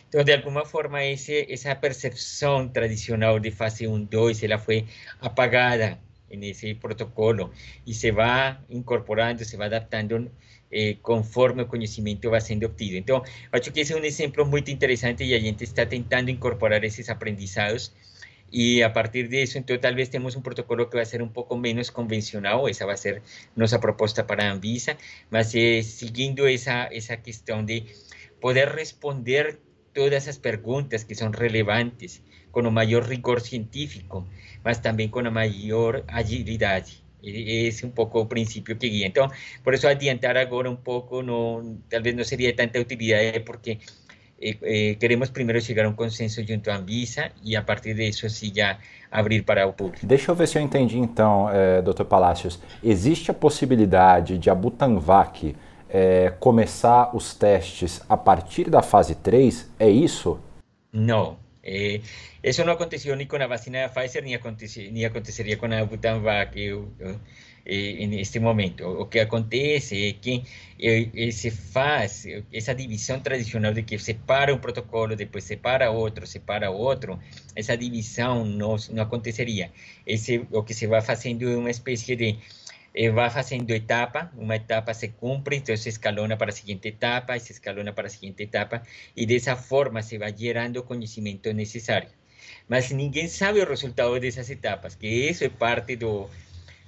Então, 0.07 0.23
de 0.23 0.31
alguma 0.33 0.63
forma, 0.63 1.03
esse, 1.03 1.47
essa 1.49 1.73
percepção 1.75 2.67
tradicional 2.69 3.39
de 3.39 3.49
fase 3.49 3.87
1, 3.87 4.05
2, 4.05 4.43
ela 4.43 4.59
foi 4.59 4.85
apagada 5.19 5.99
en 6.29 6.43
ese 6.43 6.75
protocolo 6.75 7.51
y 7.85 7.93
se 7.95 8.11
va 8.11 8.63
incorporando, 8.69 9.43
se 9.43 9.57
va 9.57 9.65
adaptando 9.65 10.31
eh, 10.69 10.99
conforme 11.01 11.63
el 11.63 11.67
conocimiento 11.67 12.31
va 12.31 12.39
siendo 12.39 12.67
obtenido. 12.67 12.97
Entonces, 12.97 13.33
creo 13.49 13.73
que 13.73 13.81
ese 13.81 13.93
es 13.93 13.99
un 13.99 14.05
ejemplo 14.05 14.45
muy 14.45 14.63
interesante 14.67 15.25
y 15.25 15.31
la 15.31 15.39
gente 15.39 15.63
está 15.63 15.83
intentando 15.83 16.31
incorporar 16.31 16.85
esos 16.85 17.09
aprendizados 17.09 17.93
y 18.51 18.81
a 18.81 18.91
partir 18.91 19.29
de 19.29 19.43
eso, 19.43 19.57
entonces 19.57 19.81
tal 19.81 19.95
vez 19.95 20.09
tenemos 20.09 20.35
un 20.35 20.43
protocolo 20.43 20.89
que 20.89 20.97
va 20.97 21.03
a 21.03 21.05
ser 21.05 21.21
un 21.21 21.31
poco 21.31 21.57
menos 21.57 21.89
convencional, 21.91 22.61
esa 22.69 22.85
va 22.85 22.93
a 22.93 22.97
ser 22.97 23.21
nuestra 23.55 23.79
propuesta 23.79 24.27
para 24.27 24.51
Anvisa, 24.51 24.97
más 25.29 25.55
eh, 25.55 25.81
siguiendo 25.83 26.45
esa, 26.47 26.85
esa 26.85 27.21
cuestión 27.21 27.65
de 27.65 27.85
poder 28.41 28.73
responder 28.73 29.59
todas 29.93 30.23
esas 30.23 30.37
preguntas 30.37 31.05
que 31.05 31.15
son 31.15 31.33
relevantes 31.33 32.21
con 32.51 32.67
un 32.67 32.73
mayor 32.73 33.07
rigor 33.07 33.41
científico, 33.41 34.27
más 34.63 34.81
también 34.81 35.09
con 35.09 35.21
una 35.21 35.31
mayor 35.31 36.03
agilidad. 36.07 36.85
E, 37.23 37.67
es 37.67 37.83
un 37.83 37.91
poco 37.91 38.23
el 38.23 38.27
principio 38.27 38.77
que 38.77 38.87
guía. 38.87 39.07
Entonces, 39.07 39.37
por 39.63 39.75
eso 39.75 39.87
adiantar 39.87 40.37
ahora 40.37 40.69
un 40.69 40.83
poco 40.83 41.23
no, 41.23 41.61
tal 41.89 42.01
vez 42.01 42.15
no 42.15 42.23
sería 42.23 42.47
de 42.47 42.53
tanta 42.53 42.79
utilidad 42.79 43.23
eh, 43.23 43.41
porque 43.41 43.79
eh, 44.41 44.57
eh, 44.63 44.95
queremos 44.95 45.29
primeiro 45.29 45.61
chegar 45.61 45.85
a 45.85 45.89
um 45.89 45.93
consenso 45.93 46.45
junto 46.45 46.69
à 46.71 46.77
Anvisa 46.77 47.31
e 47.43 47.55
a 47.55 47.61
partir 47.61 47.93
disso 47.93 48.25
assim 48.25 48.51
já 48.53 48.77
abrir 49.11 49.43
para 49.43 49.67
o 49.67 49.73
público. 49.73 50.05
Deixa 50.05 50.31
eu 50.31 50.35
ver 50.35 50.47
se 50.47 50.57
eu 50.57 50.61
entendi 50.61 50.97
então, 50.97 51.49
é, 51.49 51.81
Dr. 51.81 52.05
Palacios. 52.05 52.59
Existe 52.83 53.29
a 53.29 53.33
possibilidade 53.33 54.37
de 54.37 54.49
a 54.49 54.55
Butanvac 54.55 55.55
é, 55.89 56.33
começar 56.39 57.15
os 57.15 57.35
testes 57.35 58.01
a 58.09 58.17
partir 58.17 58.69
da 58.69 58.81
fase 58.81 59.15
3? 59.15 59.69
É 59.77 59.89
isso? 59.89 60.39
Não. 60.91 61.37
É, 61.63 62.01
isso 62.43 62.65
não 62.65 62.73
aconteceu 62.73 63.15
nem 63.15 63.27
com 63.27 63.35
a 63.35 63.45
vacina 63.45 63.83
da 63.83 63.89
Pfizer, 63.89 64.23
nem, 64.23 64.39
nem 64.91 65.05
aconteceria 65.05 65.57
com 65.57 65.67
a 65.67 65.85
Butanvac. 65.85 66.59
Eu, 66.59 66.89
eu, 66.99 67.19
eh, 67.65 67.97
en 67.99 68.13
este 68.13 68.39
momento. 68.39 68.89
O 68.89 69.09
que 69.09 69.21
acontece 69.21 70.17
que 70.19 70.43
eh, 70.79 71.11
eh, 71.13 71.31
se 71.31 71.53
hace 71.75 72.43
esa 72.51 72.73
división 72.73 73.21
tradicional 73.21 73.75
de 73.75 73.85
que 73.85 73.99
separa 73.99 74.53
un 74.53 74.61
protocolo, 74.61 75.15
después 75.15 75.43
separa 75.43 75.91
otro, 75.91 76.25
separa 76.25 76.71
otro, 76.71 77.19
esa 77.55 77.77
división 77.77 78.57
no, 78.57 78.77
no 78.91 79.01
acontecería. 79.01 79.71
Ese, 80.05 80.45
lo 80.51 80.65
que 80.65 80.73
se 80.73 80.87
va 80.87 80.99
haciendo 80.99 81.49
es 81.49 81.57
una 81.57 81.69
especie 81.69 82.17
de 82.17 82.39
va 83.17 83.27
haciendo 83.27 83.73
etapa, 83.73 84.31
una 84.35 84.55
etapa 84.55 84.93
se 84.93 85.11
cumple, 85.11 85.55
entonces 85.57 85.83
se 85.83 85.89
escalona 85.89 86.37
para 86.37 86.51
la 86.51 86.57
siguiente 86.57 86.89
etapa 86.89 87.37
y 87.37 87.39
se 87.39 87.53
escalona 87.53 87.95
para 87.95 88.07
la 88.07 88.13
siguiente 88.13 88.43
etapa 88.43 88.83
y 89.15 89.27
de 89.27 89.35
esa 89.37 89.55
forma 89.55 90.01
se 90.01 90.17
va 90.17 90.31
generando 90.31 90.83
conocimiento 90.85 91.53
necesario. 91.53 92.09
Mas 92.67 92.91
ninguém 92.91 93.27
sabe 93.27 93.61
el 93.61 93.67
resultado 93.67 94.19
de 94.19 94.27
esas 94.27 94.49
etapas, 94.49 94.95
que 94.95 95.29
eso 95.29 95.45
es 95.45 95.51
parte 95.51 95.97
de 95.97 96.05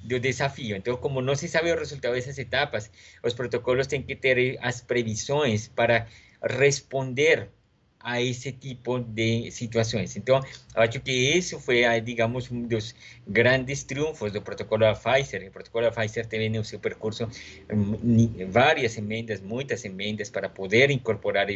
de 0.04 0.20
desafío. 0.20 0.76
Entonces, 0.76 1.02
como 1.02 1.22
no 1.22 1.36
se 1.36 1.48
sabe 1.48 1.72
el 1.72 1.80
resultado 1.80 2.14
de 2.14 2.20
esas 2.20 2.38
etapas, 2.38 2.92
los 3.24 3.34
protocolos 3.34 3.88
tienen 3.88 4.08
que 4.08 4.16
tener 4.16 4.58
las 4.62 4.82
previsiones 4.82 5.70
para 5.70 6.08
responder 6.42 7.50
a 8.04 8.20
ese 8.20 8.52
tipo 8.52 9.00
de 9.00 9.50
situaciones. 9.52 10.16
Entonces, 10.18 10.66
acho 10.76 11.02
que 11.02 11.38
eso 11.38 11.58
fue, 11.58 12.02
digamos, 12.02 12.52
uno 12.52 12.68
de 12.68 12.76
los 12.76 12.96
grandes 13.26 13.88
triunfos 13.88 14.34
del 14.34 14.44
protocolo 14.44 14.86
de 14.86 14.94
Pfizer. 14.94 15.42
El 15.42 15.52
protocolo 15.52 15.86
de 15.86 15.94
Pfizer 15.94 16.26
tiene 16.26 16.58
en 16.58 16.66
su 16.66 16.80
percurso 16.82 17.30
mm, 17.74 18.52
varias 18.52 18.98
enmiendas, 18.98 19.42
muchas 19.42 19.86
enmiendas 19.86 20.30
para 20.30 20.54
poder 20.54 20.92
incorporar 20.92 21.50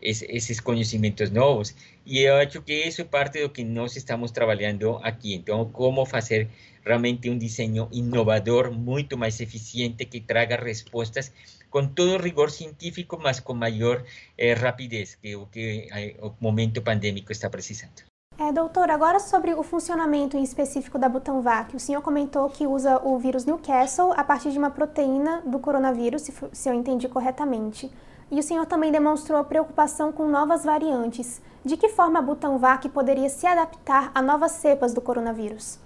esas, 0.00 0.28
esos 0.30 0.62
conocimientos 0.62 1.32
nuevos. 1.32 1.74
Y 2.04 2.24
yo 2.24 2.36
acho 2.36 2.64
que 2.64 2.88
eso 2.88 3.02
es 3.02 3.08
parte 3.08 3.38
de 3.38 3.46
lo 3.46 3.52
que 3.52 3.64
nos 3.64 3.96
estamos 3.96 4.32
trabajando 4.32 5.00
aquí. 5.04 5.34
Entonces, 5.34 5.72
cómo 5.72 6.06
hacer 6.12 6.48
realmente 6.84 7.30
un 7.30 7.38
diseño 7.38 7.88
innovador, 7.90 8.70
mucho 8.70 9.16
más 9.16 9.40
eficiente, 9.40 10.08
que 10.08 10.20
traga 10.20 10.56
respuestas 10.56 11.32
con 11.70 11.94
todo 11.94 12.18
rigor 12.18 12.50
científico, 12.50 13.18
más 13.18 13.40
con 13.40 13.58
mayor 13.58 14.04
eh, 14.36 14.54
rapidez 14.54 15.16
que 15.16 15.36
o 15.36 15.50
que 15.50 15.88
eh, 15.94 16.16
o 16.20 16.34
momento 16.40 16.82
pandêmico 16.82 17.32
está 17.32 17.50
precisando. 17.50 18.02
É, 18.40 18.52
doutor, 18.52 18.88
agora 18.88 19.18
sobre 19.18 19.52
o 19.52 19.64
funcionamento 19.64 20.36
em 20.36 20.44
específico 20.44 20.96
da 20.96 21.08
Butanvac. 21.08 21.74
O 21.74 21.80
senhor 21.80 22.00
comentou 22.00 22.48
que 22.48 22.68
usa 22.68 23.00
o 23.04 23.18
vírus 23.18 23.44
Newcastle 23.44 24.12
a 24.16 24.22
partir 24.22 24.52
de 24.52 24.58
uma 24.58 24.70
proteína 24.70 25.42
do 25.44 25.58
coronavírus, 25.58 26.22
se, 26.22 26.32
se 26.52 26.68
eu 26.68 26.72
entendi 26.72 27.08
corretamente. 27.08 27.90
E 28.30 28.38
o 28.38 28.42
senhor 28.42 28.66
também 28.66 28.92
demonstrou 28.92 29.42
preocupação 29.44 30.12
com 30.12 30.28
novas 30.28 30.64
variantes. 30.64 31.40
De 31.64 31.76
que 31.76 31.88
forma 31.88 32.18
a 32.18 32.22
Butanvac 32.22 32.88
poderia 32.90 33.28
se 33.28 33.46
adaptar 33.46 34.10
a 34.14 34.22
novas 34.22 34.52
cepas 34.52 34.92
do 34.94 35.00
coronavírus? 35.00 35.78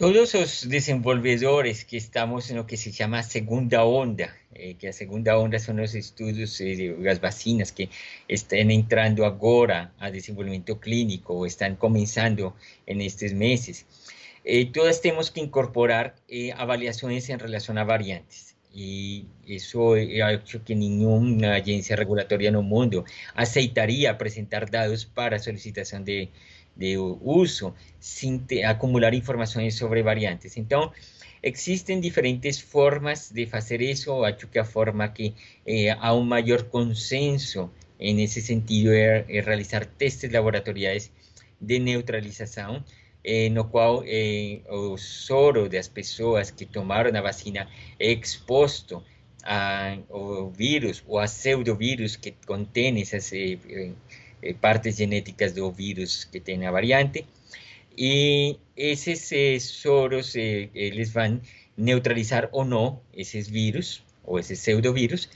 todos 0.00 0.32
los 0.32 0.66
desenvolvedores 0.66 1.84
que 1.84 1.98
estamos 1.98 2.50
en 2.50 2.56
lo 2.56 2.66
que 2.66 2.78
se 2.78 2.90
llama 2.90 3.22
segunda 3.22 3.84
onda, 3.84 4.34
eh, 4.54 4.76
que 4.78 4.86
la 4.86 4.94
segunda 4.94 5.36
onda 5.36 5.58
son 5.58 5.76
los 5.76 5.94
estudios 5.94 6.58
eh, 6.62 6.96
las 7.00 7.20
vacinas 7.20 7.70
que 7.70 7.90
están 8.26 8.70
entrando 8.70 9.26
ahora 9.26 9.92
a 9.98 10.10
desenvolvimiento 10.10 10.80
clínico 10.80 11.34
o 11.34 11.44
están 11.44 11.76
comenzando 11.76 12.56
en 12.86 13.02
estos 13.02 13.34
meses. 13.34 13.84
Eh, 14.42 14.72
todas 14.72 15.02
tenemos 15.02 15.30
que 15.30 15.42
incorporar 15.42 16.14
avaliaciones 16.56 17.28
en 17.28 17.38
relación 17.38 17.76
a 17.76 17.84
variantes. 17.84 18.49
Y 18.72 19.26
eso 19.46 19.94
ha 19.94 20.32
hecho 20.32 20.64
que 20.64 20.74
ninguna 20.74 21.56
agencia 21.56 21.96
regulatoria 21.96 22.50
en 22.50 22.56
el 22.56 22.62
mundo 22.62 23.04
aceptaría 23.34 24.16
presentar 24.16 24.70
datos 24.70 25.06
para 25.06 25.38
solicitación 25.38 26.04
de, 26.04 26.28
de 26.76 26.96
uso 26.98 27.74
sin 27.98 28.46
acumular 28.66 29.14
informaciones 29.14 29.76
sobre 29.76 30.02
variantes. 30.02 30.56
Entonces, 30.56 31.20
existen 31.42 32.00
diferentes 32.00 32.62
formas 32.62 33.32
de 33.32 33.48
hacer 33.52 33.82
eso, 33.82 34.24
acho 34.24 34.50
que 34.50 34.58
a 34.58 34.64
forma 34.64 35.12
que 35.14 35.34
eh, 35.66 35.90
a 35.90 36.14
un 36.14 36.28
mayor 36.28 36.68
consenso 36.68 37.72
en 37.98 38.18
ese 38.18 38.40
sentido 38.40 38.92
es, 38.92 39.44
realizar 39.44 39.86
testes 39.86 40.32
laboratoriales 40.32 41.12
de 41.60 41.80
neutralización, 41.80 42.84
en 43.22 43.54
lo 43.54 43.70
cual 43.70 44.02
eh, 44.06 44.62
o 44.68 44.96
soro 44.98 45.68
las 45.68 45.88
personas 45.88 46.52
que 46.52 46.66
tomaron 46.66 47.14
la 47.14 47.20
vacina 47.20 47.68
expuesto 47.98 49.04
a 49.44 49.96
virus 50.56 51.02
o 51.06 51.20
a 51.20 51.26
pseudovírus 51.26 52.18
que 52.18 52.34
contienen 52.46 53.02
esas 53.02 53.32
eh, 53.32 53.58
eh, 54.42 54.54
partes 54.54 54.96
genéticas 54.96 55.54
del 55.54 55.70
virus 55.72 56.26
que 56.26 56.40
tiene 56.40 56.64
la 56.64 56.70
variante. 56.70 57.26
Y 57.96 58.58
esos 58.76 59.32
eh, 59.32 59.60
soros 59.60 60.34
eh, 60.36 60.70
les 60.74 61.12
van 61.12 61.42
a 61.44 61.48
neutralizar 61.76 62.48
o 62.52 62.64
no 62.64 63.02
esos 63.12 63.50
virus 63.50 64.02
o 64.24 64.38
ese 64.38 64.56
pseudovirus 64.56 65.28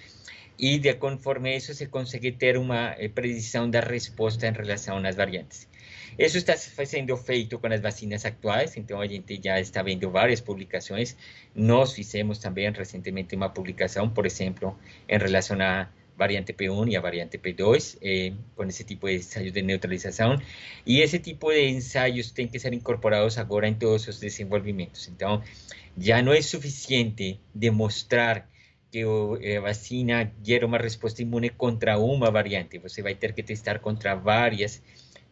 y 0.57 0.79
de 0.79 0.99
conforme 0.99 1.57
eso 1.57 1.75
se 1.75 1.91
consigue 1.91 2.33
tener 2.33 2.59
una 2.59 2.97
predicción 3.15 3.71
de 3.71 3.81
respuesta 3.81 4.47
en 4.47 4.55
relación 4.55 4.99
a 4.99 5.01
las 5.01 5.17
variantes. 5.17 5.69
Eso 6.17 6.39
está 6.39 6.57
siendo 6.57 7.17
feito 7.17 7.61
con 7.61 7.71
las 7.71 7.83
vacinas 7.83 8.25
actuales, 8.25 8.77
entonces 8.77 9.09
a 9.09 9.13
gente 9.13 9.39
ya 9.39 9.59
está 9.59 9.83
viendo 9.83 10.11
varias 10.11 10.43
publicaciones. 10.43 11.17
Nos 11.55 11.99
hicimos 11.99 12.41
también 12.41 12.75
recientemente 12.75 13.37
una 13.37 13.53
publicación, 13.53 14.15
por 14.15 14.27
ejemplo, 14.27 14.77
en 15.09 15.21
relación 15.21 15.63
a 15.63 15.91
variante 16.17 16.57
P1 16.57 16.93
y 16.93 16.97
a 16.97 17.01
variante 17.01 17.41
P2 17.41 17.99
eh, 18.01 18.35
con 18.55 18.69
ese 18.69 18.85
tipo 18.85 19.09
de 19.09 19.17
ensayos 19.17 19.53
de 19.53 19.63
neutralización 19.63 20.43
y 20.85 21.03
ese 21.03 21.19
tipo 21.19 21.51
de 21.51 21.69
ensayos 21.69 22.33
tienen 22.35 22.53
que 22.53 22.61
ser 22.61 22.73
incorporados 22.73 23.37
ahora 23.39 23.67
en 23.67 23.79
todos 23.79 24.07
los 24.07 24.21
desenvolvimientos. 24.21 25.09
Entonces, 25.09 25.51
ya 25.97 26.23
no 26.23 26.33
es 26.33 26.47
suficiente 26.47 27.41
demostrar 27.53 28.49
que 28.93 29.05
la 29.41 29.61
vacina 29.61 30.33
quiere 30.45 30.67
una 30.67 30.79
respuesta 30.79 31.21
inmune 31.23 31.51
contra 31.51 31.99
una 31.99 32.31
variante, 32.31 32.79
você 32.79 33.03
va 33.03 33.11
a 33.11 33.15
tener 33.19 33.35
que 33.35 33.43
testar 33.43 33.81
contra 33.81 34.15
varias 34.15 34.83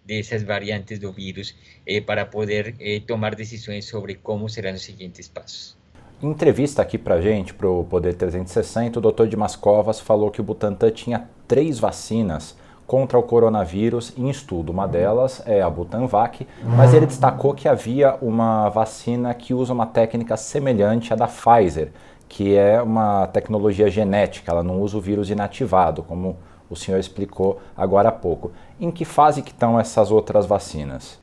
de 0.04 0.18
esas 0.18 0.44
variantes 0.44 1.00
del 1.00 1.12
virus 1.12 1.56
eh, 1.86 2.02
para 2.02 2.30
poder 2.30 2.74
eh, 2.78 3.00
tomar 3.06 3.36
decisiones 3.36 3.86
sobre 3.86 4.16
cómo 4.16 4.48
serán 4.48 4.74
los 4.74 4.82
siguientes 4.82 5.28
pasos. 5.28 5.76
Em 6.22 6.30
entrevista 6.30 6.82
aqui 6.82 6.96
para 6.96 7.20
gente, 7.20 7.52
para 7.52 7.68
o 7.68 7.82
Poder 7.82 8.14
360, 8.14 8.98
o 8.98 9.02
Dr. 9.02 9.26
Dimas 9.26 9.56
Covas 9.56 9.98
falou 9.98 10.30
que 10.30 10.40
o 10.40 10.44
Butantan 10.44 10.90
tinha 10.92 11.28
três 11.48 11.80
vacinas 11.80 12.56
contra 12.86 13.18
o 13.18 13.22
coronavírus 13.22 14.12
em 14.16 14.30
estudo. 14.30 14.70
Uma 14.70 14.86
delas 14.86 15.42
é 15.46 15.62
a 15.62 15.68
Butanvac, 15.68 16.46
mas 16.62 16.94
ele 16.94 17.06
destacou 17.06 17.54
que 17.54 17.66
havia 17.66 18.14
uma 18.22 18.68
vacina 18.68 19.34
que 19.34 19.52
usa 19.52 19.72
uma 19.72 19.86
técnica 19.86 20.36
semelhante 20.36 21.12
à 21.12 21.16
da 21.16 21.26
Pfizer, 21.26 21.90
que 22.28 22.54
é 22.54 22.80
uma 22.80 23.26
tecnologia 23.26 23.90
genética, 23.90 24.52
ela 24.52 24.62
não 24.62 24.80
usa 24.80 24.96
o 24.96 25.00
vírus 25.00 25.28
inativado, 25.28 26.02
como 26.02 26.36
o 26.72 26.76
senhor 26.76 26.98
explicou 26.98 27.60
agora 27.76 28.08
há 28.08 28.12
pouco. 28.12 28.52
Em 28.80 28.90
que 28.90 29.04
fase 29.04 29.42
que 29.42 29.50
estão 29.50 29.78
essas 29.78 30.10
outras 30.10 30.46
vacinas? 30.46 31.20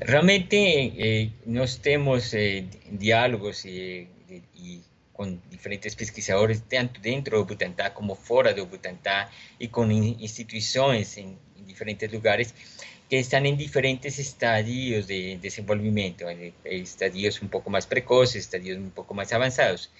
Realmente 0.00 0.56
eh, 0.56 1.30
nos 1.44 1.76
tenemos 1.76 2.34
eh, 2.34 2.66
diálogos 2.90 3.64
y, 3.64 4.08
con 5.12 5.40
diferentes 5.50 5.96
pesquisadores, 5.96 6.62
tanto 6.68 7.00
dentro 7.00 7.38
de 7.38 7.44
Butantá 7.44 7.94
como 7.94 8.14
fuera 8.14 8.52
de 8.52 8.60
Butantá, 8.60 9.30
y 9.58 9.68
con 9.68 9.90
instituciones 9.90 11.16
en, 11.16 11.38
diferentes 11.66 12.12
lugares 12.12 12.54
que 13.08 13.18
están 13.18 13.46
en 13.46 13.56
diferentes 13.56 14.18
estadios 14.18 15.06
de 15.06 15.38
desenvolvimiento, 15.40 16.26
estadios 16.64 17.40
un 17.42 17.48
poco 17.48 17.70
más 17.70 17.86
precoces, 17.86 18.36
estadios 18.36 18.78
un 18.78 18.90
poco 18.90 19.14
más 19.14 19.32
avanzados. 19.32 19.90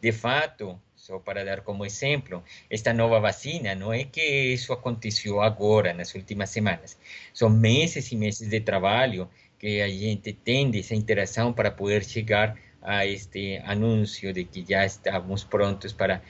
De 0.00 0.12
fato, 0.12 0.80
Só 1.06 1.20
para 1.20 1.44
dar 1.44 1.60
como 1.60 1.86
exemplo, 1.86 2.42
esta 2.68 2.92
nova 2.92 3.20
vacina 3.20 3.76
não 3.76 3.92
é 3.92 4.02
que 4.02 4.52
isso 4.52 4.72
aconteceu 4.72 5.40
agora, 5.40 5.94
nas 5.94 6.12
últimas 6.16 6.50
semanas. 6.50 6.98
São 7.32 7.48
meses 7.48 8.10
e 8.10 8.16
meses 8.16 8.48
de 8.48 8.60
trabalho 8.60 9.30
que 9.56 9.80
a 9.80 9.88
gente 9.88 10.32
tem 10.32 10.68
dessa 10.68 10.96
interação 10.96 11.52
para 11.52 11.70
poder 11.70 12.04
chegar 12.04 12.56
a 12.82 13.06
este 13.06 13.58
anúncio 13.58 14.32
de 14.32 14.42
que 14.46 14.64
já 14.68 14.84
estamos 14.84 15.44
prontos 15.44 15.92
para, 15.92 16.20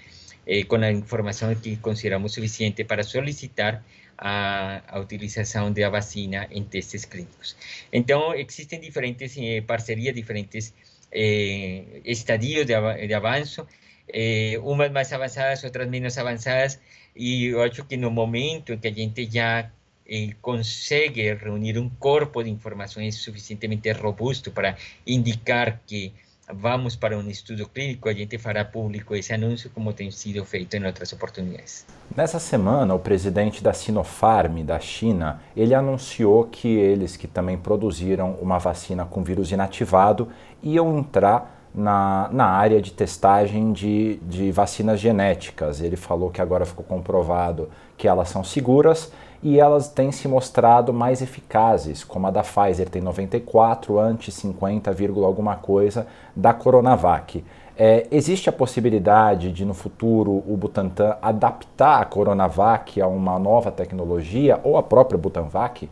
eh, 0.47 0.65
com 0.65 0.77
a 0.77 0.93
informação 0.93 1.55
que 1.55 1.79
consideramos 1.79 2.35
suficiente 2.35 2.85
para 2.85 3.03
solicitar 3.03 3.83
a, 4.19 4.83
a 4.95 5.01
utilização 5.01 5.73
da 5.73 5.89
vacina 5.89 6.49
em 6.51 6.63
testes 6.63 7.07
clínicos. 7.07 7.57
Então, 7.91 8.35
existem 8.35 8.79
diferentes 8.79 9.39
eh, 9.39 9.63
parcerias, 9.63 10.15
diferentes 10.15 10.75
eh, 11.11 12.03
estadios 12.05 12.67
de, 12.67 12.75
de 13.07 13.15
avanço, 13.15 13.67
eh, 14.09 14.59
umas 14.63 14.91
mais 14.91 15.13
avançadas, 15.13 15.65
outras 15.65 15.89
menos 15.89 16.17
avançadas, 16.19 16.79
e 17.15 17.47
eu 17.47 17.63
acho 17.63 17.85
que 17.85 17.97
no 17.97 18.11
momento 18.11 18.73
em 18.73 18.79
que 18.79 18.89
a 18.89 18.93
gente 18.93 19.29
já 19.31 19.71
eh, 20.09 20.31
consegue 20.41 21.35
reunir 21.35 21.79
um 21.79 21.89
corpo 21.89 22.43
de 22.43 22.51
informações 22.51 23.17
suficientemente 23.17 23.91
robusto 23.93 24.51
para 24.51 24.77
indicar 25.07 25.81
que 25.87 26.13
vamos 26.53 26.95
para 26.95 27.19
um 27.19 27.29
estudo 27.29 27.69
clínico, 27.69 28.09
a 28.09 28.13
gente 28.13 28.39
fará 28.39 28.65
público 28.65 29.15
esse 29.15 29.33
anúncio, 29.33 29.71
como 29.71 29.93
tem 29.93 30.11
sido 30.11 30.45
feito 30.45 30.77
em 30.77 30.85
outras 30.85 31.13
oportunidades. 31.13 31.85
Nessa 32.15 32.39
semana, 32.39 32.95
o 32.95 32.99
presidente 32.99 33.63
da 33.63 33.73
Sinopharm, 33.73 34.63
da 34.65 34.79
China, 34.79 35.41
ele 35.57 35.75
anunciou 35.75 36.45
que 36.45 36.69
eles, 36.69 37.17
que 37.17 37.27
também 37.27 37.59
produziram 37.59 38.35
uma 38.35 38.59
vacina 38.59 39.05
com 39.05 39.25
vírus 39.25 39.51
inativado, 39.51 40.29
iam 40.63 40.99
entrar 40.99 41.56
na, 41.77 42.31
na 42.33 42.47
área 42.47 42.81
de 42.81 42.91
testagem 42.91 43.71
de, 43.71 44.17
de 44.23 44.51
vacinas 44.51 44.99
genéticas. 44.99 45.83
Ele 45.83 45.97
falou 45.97 46.31
que 46.31 46.41
agora 46.41 46.65
ficou 46.65 46.85
comprovado 46.85 47.69
que 47.99 48.09
elas 48.09 48.31
são 48.31 48.43
seguras 48.43 49.13
e 49.43 49.61
elas 49.61 49.89
têm 49.89 50.11
se 50.11 50.27
mostrado 50.27 50.93
mais 50.93 51.21
eficazes, 51.21 52.03
como 52.03 52.27
a 52.27 52.31
da 52.31 52.43
Pfizer 52.43 52.89
tem 52.89 53.03
94 53.03 53.99
anti 53.99 54.33
50, 54.33 54.91
alguma 55.25 55.57
coisa 55.57 56.07
da 56.35 56.55
Coronavac. 56.55 57.45
É, 57.79 58.07
existe 58.11 58.49
a 58.49 58.53
possibilidade 58.53 59.53
de 59.53 59.67
no 59.67 59.75
futuro 59.75 60.43
o 60.47 60.57
Butantan 60.57 61.19
adaptar 61.21 62.01
a 62.01 62.05
Coronavac 62.07 62.99
a 62.99 63.07
uma 63.07 63.39
nova 63.39 63.71
tecnologia 63.71 64.59
ou 64.65 64.79
a 64.79 64.83
própria 64.83 65.19
Butanvac? 65.19 65.87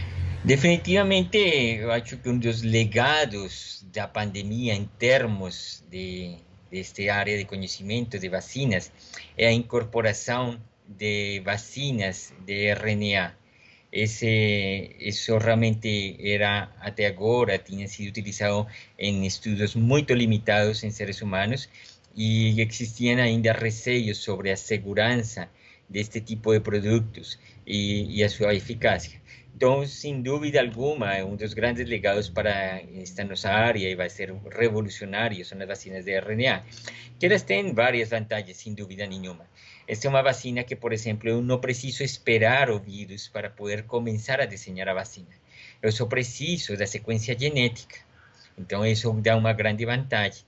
Definitivamente, 0.44 1.38
eu 1.38 1.90
acho 1.90 2.18
que 2.18 2.28
um 2.28 2.38
dos 2.38 2.60
legados 2.60 3.82
da 3.90 4.06
pandemia 4.06 4.74
em 4.74 4.84
termos 4.98 5.82
de 5.90 6.36
desta 6.70 7.02
área 7.14 7.38
de 7.38 7.46
conhecimento 7.46 8.18
de 8.18 8.28
vacinas 8.28 8.92
é 9.38 9.46
a 9.46 9.52
incorporação 9.52 10.60
de 10.86 11.40
vacinas 11.40 12.34
de 12.44 12.66
RNA. 12.74 13.34
Isso 13.90 15.38
realmente 15.38 16.18
era, 16.20 16.68
até 16.78 17.06
agora, 17.06 17.56
tinha 17.56 17.88
sido 17.88 18.08
utilizado 18.08 18.66
em 18.98 19.24
estudos 19.24 19.74
muito 19.74 20.12
limitados 20.12 20.84
em 20.84 20.90
seres 20.90 21.22
humanos 21.22 21.70
e 22.14 22.60
existiam 22.60 23.18
ainda 23.18 23.52
receios 23.52 24.18
sobre 24.18 24.50
a 24.50 24.56
segurança 24.56 25.48
deste 25.88 26.20
tipo 26.20 26.52
de 26.52 26.60
produtos 26.60 27.38
e, 27.66 28.18
e 28.18 28.24
a 28.24 28.28
sua 28.28 28.52
eficácia. 29.54 29.64
Então, 29.64 29.86
sem 29.86 30.20
dúvida 30.20 30.60
alguma, 30.60 31.16
um 31.24 31.36
dos 31.36 31.54
grandes 31.54 31.88
legados 31.88 32.28
para 32.28 32.82
esta 33.00 33.24
nossa 33.24 33.50
área 33.50 33.88
e 33.88 33.94
vai 33.94 34.10
ser 34.10 34.34
revolucionário 34.50 35.44
são 35.44 35.60
as 35.60 35.66
vacinas 35.68 36.04
de 36.04 36.12
RNA, 36.12 36.64
que 37.18 37.26
elas 37.26 37.42
têm 37.42 37.72
várias 37.72 38.10
vantagens, 38.10 38.56
sem 38.56 38.74
dúvida 38.74 39.06
nenhuma. 39.06 39.46
Esta 39.86 40.06
é 40.06 40.10
uma 40.10 40.22
vacina 40.22 40.64
que, 40.64 40.74
por 40.74 40.92
exemplo, 40.92 41.28
eu 41.28 41.42
não 41.42 41.60
preciso 41.60 42.02
esperar 42.02 42.70
o 42.70 42.78
vírus 42.78 43.28
para 43.28 43.50
poder 43.50 43.84
começar 43.84 44.40
a 44.40 44.46
desenhar 44.46 44.88
a 44.88 44.94
vacina. 44.94 45.34
Eu 45.82 45.92
só 45.92 46.06
preciso 46.06 46.76
da 46.76 46.86
sequência 46.86 47.38
genética. 47.38 47.96
Então, 48.56 48.84
isso 48.84 49.12
dá 49.20 49.36
uma 49.36 49.52
grande 49.52 49.84
vantagem. 49.84 50.42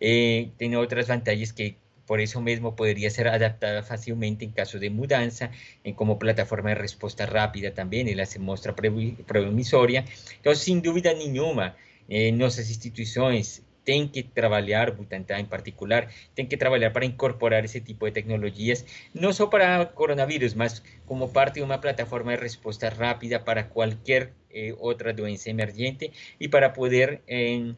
E 0.00 0.50
tem 0.56 0.76
outras 0.76 1.08
vantagens 1.08 1.50
que 1.50 1.76
por 2.06 2.20
eso 2.20 2.40
mismo 2.40 2.76
podría 2.76 3.10
ser 3.10 3.28
adaptada 3.28 3.82
fácilmente 3.82 4.44
en 4.44 4.52
caso 4.52 4.78
de 4.78 4.90
mudanza, 4.90 5.50
en 5.84 5.94
como 5.94 6.18
plataforma 6.18 6.70
de 6.70 6.76
respuesta 6.76 7.26
rápida 7.26 7.74
también, 7.74 8.08
ela 8.08 8.26
se 8.26 8.38
mostra 8.38 8.74
promisoria. 8.74 10.04
Entonces, 10.36 10.64
sin 10.64 10.82
duda 10.82 11.12
ninguna, 11.14 11.76
eh, 12.08 12.32
nuestras 12.32 12.68
instituciones 12.68 13.62
tienen 13.86 14.10
que 14.10 14.24
trabajar, 14.24 14.96
Butantan 14.96 15.40
en 15.40 15.46
particular, 15.46 16.08
tienen 16.34 16.48
que 16.50 16.56
trabajar 16.56 16.92
para 16.92 17.06
incorporar 17.06 17.64
ese 17.64 17.80
tipo 17.80 18.04
de 18.04 18.12
tecnologías, 18.12 18.84
no 19.14 19.32
solo 19.32 19.50
para 19.50 19.92
coronavirus, 19.92 20.56
más 20.56 20.82
como 21.06 21.32
parte 21.32 21.60
de 21.60 21.64
una 21.64 21.80
plataforma 21.80 22.32
de 22.32 22.38
respuesta 22.38 22.90
rápida 22.90 23.44
para 23.44 23.68
cualquier 23.68 24.32
eh, 24.50 24.74
otra 24.80 25.12
doença 25.12 25.50
emergente 25.50 26.12
y 26.38 26.48
para 26.48 26.72
poder... 26.72 27.22
Eh, 27.26 27.74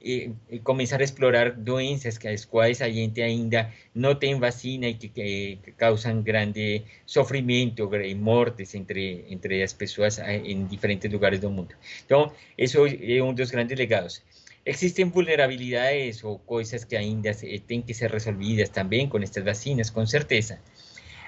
e, 0.00 0.32
e, 0.48 0.58
começar 0.60 1.00
a 1.00 1.04
explorar 1.04 1.52
doenças 1.52 2.18
que 2.18 2.28
as 2.28 2.44
quais 2.44 2.80
a 2.80 2.88
gente 2.88 3.20
ainda 3.20 3.72
não 3.94 4.14
tem 4.14 4.38
vacina 4.38 4.86
e 4.86 4.94
que, 4.94 5.08
que, 5.08 5.58
que 5.62 5.72
causam 5.72 6.22
grande 6.22 6.82
sofrimento 7.04 7.88
e 7.94 8.14
mortes 8.14 8.74
entre 8.74 9.24
entre 9.28 9.62
as 9.62 9.72
pessoas 9.72 10.18
em 10.18 10.66
diferentes 10.66 11.10
lugares 11.10 11.40
do 11.40 11.50
mundo. 11.50 11.74
Então, 12.04 12.32
isso 12.56 12.78
é 12.86 13.22
um 13.22 13.34
dos 13.34 13.50
grandes 13.50 13.76
legados. 13.76 14.22
Existem 14.64 15.06
vulnerabilidades 15.06 16.22
ou 16.22 16.38
coisas 16.38 16.84
que 16.84 16.96
ainda 16.96 17.32
têm 17.66 17.82
que 17.82 17.94
ser 17.94 18.10
resolvidas 18.10 18.68
também 18.68 19.08
com 19.08 19.18
estas 19.18 19.44
vacinas, 19.44 19.90
com 19.90 20.04
certeza. 20.06 20.60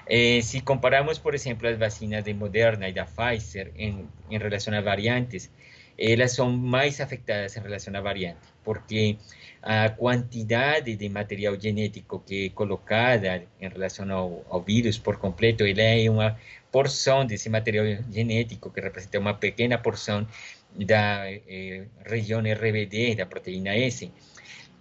Eh, 0.07 0.41
si 0.43 0.61
comparamos, 0.61 1.19
por 1.19 1.35
ejemplo, 1.35 1.69
las 1.69 1.79
vacinas 1.79 2.23
de 2.25 2.33
Moderna 2.33 2.89
y 2.89 2.93
de 2.93 3.03
Pfizer 3.05 3.71
en, 3.77 4.09
en 4.29 4.41
relación 4.41 4.75
a 4.75 4.81
variantes, 4.81 5.51
elas 5.97 6.33
são 6.33 6.51
mais 6.51 6.99
afetadas 6.99 7.55
em 7.55 7.61
relação 7.61 7.95
à 7.95 8.01
variante, 8.01 8.50
porque 8.63 9.17
a 9.61 9.89
quantidade 9.89 10.95
de 10.95 11.09
material 11.09 11.59
genético 11.59 12.19
que 12.19 12.47
é 12.47 12.49
colocada 12.49 13.43
em 13.59 13.69
relação 13.69 14.11
ao, 14.11 14.45
ao 14.49 14.61
vírus 14.61 14.97
por 14.97 15.17
completo, 15.17 15.63
ela 15.63 15.81
é 15.81 16.09
uma 16.09 16.37
porção 16.71 17.25
desse 17.25 17.49
material 17.49 17.85
genético 18.11 18.71
que 18.71 18.81
representa 18.81 19.19
uma 19.19 19.33
pequena 19.33 19.77
porção 19.77 20.27
da 20.75 21.29
eh, 21.29 21.85
região 22.05 22.39
RBD, 22.39 23.15
da 23.15 23.25
proteína 23.25 23.75
S. 23.75 24.11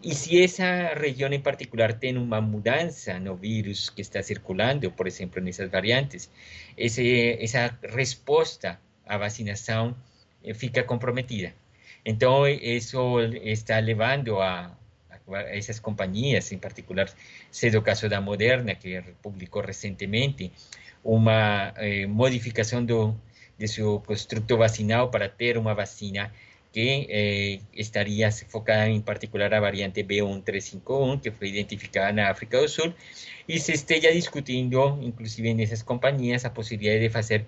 E 0.03 0.15
se 0.15 0.43
essa 0.43 0.95
região 0.95 1.31
em 1.31 1.41
particular 1.41 1.93
tem 1.93 2.17
uma 2.17 2.41
mudança 2.41 3.19
no 3.19 3.37
vírus 3.37 3.91
que 3.91 4.01
está 4.01 4.23
circulando, 4.23 4.91
por 4.93 5.07
exemplo, 5.07 5.43
nessas 5.43 5.71
variantes, 5.71 6.31
esse, 6.77 7.37
essa 7.39 7.77
resposta 7.83 8.81
à 9.05 9.19
vacinação 9.19 9.95
eh, 10.43 10.55
fica 10.55 10.83
comprometida. 10.85 11.53
Então, 12.05 12.47
isso 12.49 13.21
está 13.43 13.79
levando 13.79 14.41
a, 14.41 14.77
a 15.11 15.41
essas 15.57 15.79
companhias, 15.79 16.51
em 16.53 16.59
particular, 16.59 17.09
caso 17.83 18.09
da 18.09 18.21
Moderna, 18.21 18.75
que 18.75 19.03
publicou 19.23 19.63
recentemente, 19.63 20.53
uma 21.05 21.73
eh, 21.77 22.07
do, 22.87 23.15
de 23.59 23.69
seu 23.69 24.01
construto 24.01 24.57
vacinal 24.57 25.11
para 25.11 25.29
ter 25.29 25.57
uma 25.57 25.75
vacina 25.75 26.33
que 26.73 27.07
eh, 27.11 27.61
estaria 27.75 28.31
focada 28.49 28.89
em 28.89 29.01
particular 29.01 29.53
a 29.53 29.61
variante 29.61 30.03
B1351, 30.05 31.21
que 31.21 31.31
foi 31.31 31.49
identificada 31.49 32.13
na 32.13 32.31
África 32.31 32.61
do 32.61 32.69
Sul, 32.69 32.95
e 33.49 33.59
se 33.59 33.73
esteja 33.73 34.13
discutindo, 34.13 34.99
inclusive 35.03 35.53
nessas 35.55 35.83
companhias, 35.83 36.45
a 36.45 36.51
possibilidade 36.51 37.03
de 37.03 37.11
fazer 37.11 37.47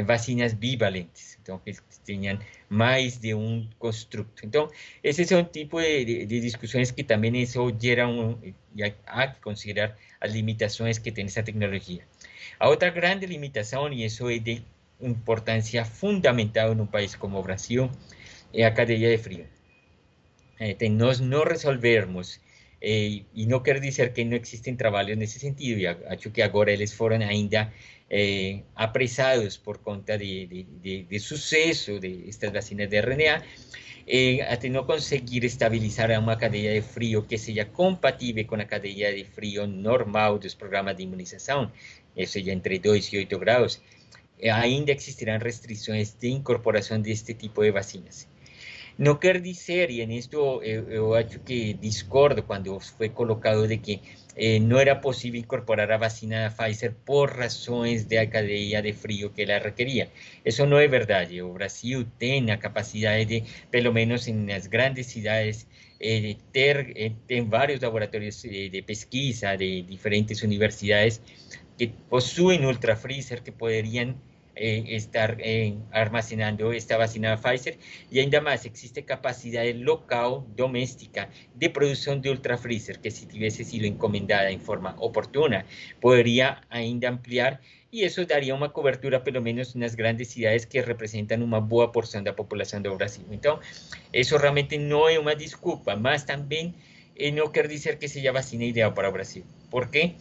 vacinas 0.00 0.54
bivalentes, 0.54 1.38
então 1.42 1.58
que 1.58 1.72
tenham 2.04 2.38
mais 2.68 3.18
de 3.18 3.34
um 3.34 3.68
construto. 3.78 4.46
Então, 4.46 4.70
esse 5.04 5.32
é 5.34 5.36
um 5.36 5.44
tipo 5.44 5.80
de, 5.80 6.24
de, 6.24 6.40
de 6.40 6.92
que 6.94 7.04
também 7.04 7.42
isso 7.42 7.70
gera 7.78 8.08
um, 8.08 8.38
que 8.74 9.40
considerar 9.42 9.96
as 10.20 10.32
limitações 10.32 10.98
que 10.98 11.12
tem 11.12 11.26
essa 11.26 11.42
tecnologia. 11.42 12.02
A 12.58 12.68
outra 12.68 12.90
grande 12.90 13.26
limitação, 13.26 13.92
e 13.92 14.04
isso 14.04 14.30
é 14.30 14.38
de 14.38 14.62
importância 15.00 15.84
fundamental 15.84 16.74
num 16.74 16.86
país 16.86 17.14
como 17.14 17.42
Brasil, 17.42 17.90
é 18.54 18.64
a 18.64 18.70
cadeia 18.70 19.14
de 19.14 19.22
frio. 19.22 19.46
É, 20.58 20.72
nós 20.88 21.20
resolvermos 21.44 22.40
eh, 22.80 23.22
e 23.32 23.46
não 23.46 23.60
quer 23.60 23.78
dizer 23.80 24.12
que 24.12 24.24
não 24.24 24.36
existem 24.36 24.74
trabalhos 24.74 25.16
nesse 25.16 25.38
sentido, 25.38 25.80
e 25.80 25.86
acho 25.86 26.30
que 26.30 26.42
agora 26.42 26.72
eles 26.72 26.92
foram 26.92 27.16
ainda 27.16 27.72
eh, 28.12 28.60
apresados 28.76 29.56
por 29.56 29.78
conta 29.78 30.18
de, 30.18 30.46
de, 30.46 30.62
de, 30.84 30.94
de 31.04 31.18
sucesso 31.18 31.98
destas 31.98 32.52
vacinas 32.52 32.90
de 32.90 33.00
RNA, 33.00 33.42
eh, 34.06 34.42
até 34.52 34.68
não 34.68 34.84
conseguir 34.84 35.44
estabilizar 35.44 36.10
uma 36.20 36.36
cadeia 36.36 36.74
de 36.74 36.82
frio 36.82 37.22
que 37.22 37.38
seja 37.38 37.64
compatível 37.64 38.44
com 38.44 38.56
a 38.56 38.66
cadeia 38.66 39.14
de 39.14 39.24
frio 39.24 39.66
normal 39.66 40.38
dos 40.38 40.54
programas 40.54 40.94
de 40.94 41.04
imunização, 41.04 41.72
ou 42.14 42.26
seja, 42.26 42.52
entre 42.52 42.78
2 42.78 43.12
e 43.14 43.16
8 43.16 43.38
graus, 43.38 43.80
ainda 44.42 44.92
existirão 44.92 45.38
restrições 45.38 46.12
de 46.12 46.28
incorporação 46.28 47.00
deste 47.00 47.32
tipo 47.32 47.62
de 47.62 47.70
vacinas. 47.70 48.28
No 48.98 49.18
quiere 49.18 49.40
decir, 49.40 49.90
y 49.90 50.02
en 50.02 50.12
esto 50.12 50.62
yo 50.62 51.18
hecho 51.18 51.44
que 51.44 51.76
discordo 51.80 52.46
cuando 52.46 52.78
fue 52.80 53.12
colocado 53.12 53.66
de 53.66 53.80
que 53.80 54.00
eh, 54.34 54.60
no 54.60 54.80
era 54.80 55.00
posible 55.02 55.38
incorporar 55.38 55.92
a 55.92 55.98
vacina 55.98 56.54
Pfizer 56.56 56.94
por 56.94 57.36
razones 57.36 58.08
de 58.08 58.30
cadeia 58.30 58.80
de 58.80 58.94
frío 58.94 59.32
que 59.34 59.46
la 59.46 59.58
requería. 59.58 60.08
Eso 60.44 60.66
no 60.66 60.80
es 60.80 60.90
verdad. 60.90 61.28
O 61.42 61.52
Brasil 61.52 62.06
tiene 62.18 62.48
la 62.48 62.58
capacidad 62.58 63.14
de, 63.14 63.44
pelo 63.70 63.92
menos 63.92 64.28
en 64.28 64.46
las 64.46 64.70
grandes 64.70 65.08
ciudades, 65.08 65.66
eh, 66.00 66.36
ter, 66.50 66.92
eh, 66.96 67.44
varios 67.46 67.82
laboratorios 67.82 68.44
eh, 68.44 68.70
de 68.72 68.82
pesquisa 68.82 69.56
de 69.56 69.84
diferentes 69.86 70.42
universidades 70.42 71.20
que 71.78 71.88
poseen 72.08 72.64
ultrafreezer 72.64 73.42
que 73.42 73.52
podrían 73.52 74.16
eh, 74.54 74.84
estar 74.88 75.38
almacenando 75.92 76.72
esta 76.72 76.96
vacina 76.96 77.36
Pfizer 77.36 77.78
y 78.10 78.20
ainda 78.20 78.40
más 78.40 78.64
existe 78.66 79.04
capacidad 79.04 79.64
local 79.74 80.44
doméstica 80.56 81.30
de 81.54 81.70
producción 81.70 82.20
de 82.20 82.30
ultrafreezer 82.30 83.00
que 83.00 83.10
si 83.10 83.26
tuviese 83.26 83.64
sido 83.64 83.86
encomendada 83.86 84.50
en 84.50 84.60
forma 84.60 84.94
oportuna 84.98 85.64
podría 86.00 86.62
ainda 86.68 87.08
ampliar 87.08 87.60
y 87.92 88.04
eso 88.04 88.24
daría 88.24 88.54
una 88.54 88.70
cobertura 88.70 89.22
pelo 89.22 89.42
menos 89.42 89.74
en 89.74 89.82
las 89.82 89.96
grandes 89.96 90.28
ciudades 90.28 90.66
que 90.66 90.80
representan 90.80 91.42
una 91.42 91.58
buena 91.58 91.92
porción 91.92 92.24
de 92.24 92.30
la 92.30 92.36
población 92.36 92.82
de 92.82 92.88
Brasil. 92.88 93.24
Entonces, 93.30 93.90
eso 94.12 94.38
realmente 94.38 94.78
no 94.78 95.10
es 95.10 95.18
una 95.18 95.34
disculpa, 95.34 95.94
más 95.94 96.24
también 96.24 96.74
eh, 97.16 97.30
no 97.32 97.52
quiere 97.52 97.68
decir 97.68 97.98
que 97.98 98.08
sea 98.08 98.32
vacina 98.32 98.64
ideal 98.64 98.94
para 98.94 99.10
Brasil. 99.10 99.44
¿Por 99.70 99.90
qué? 99.90 100.16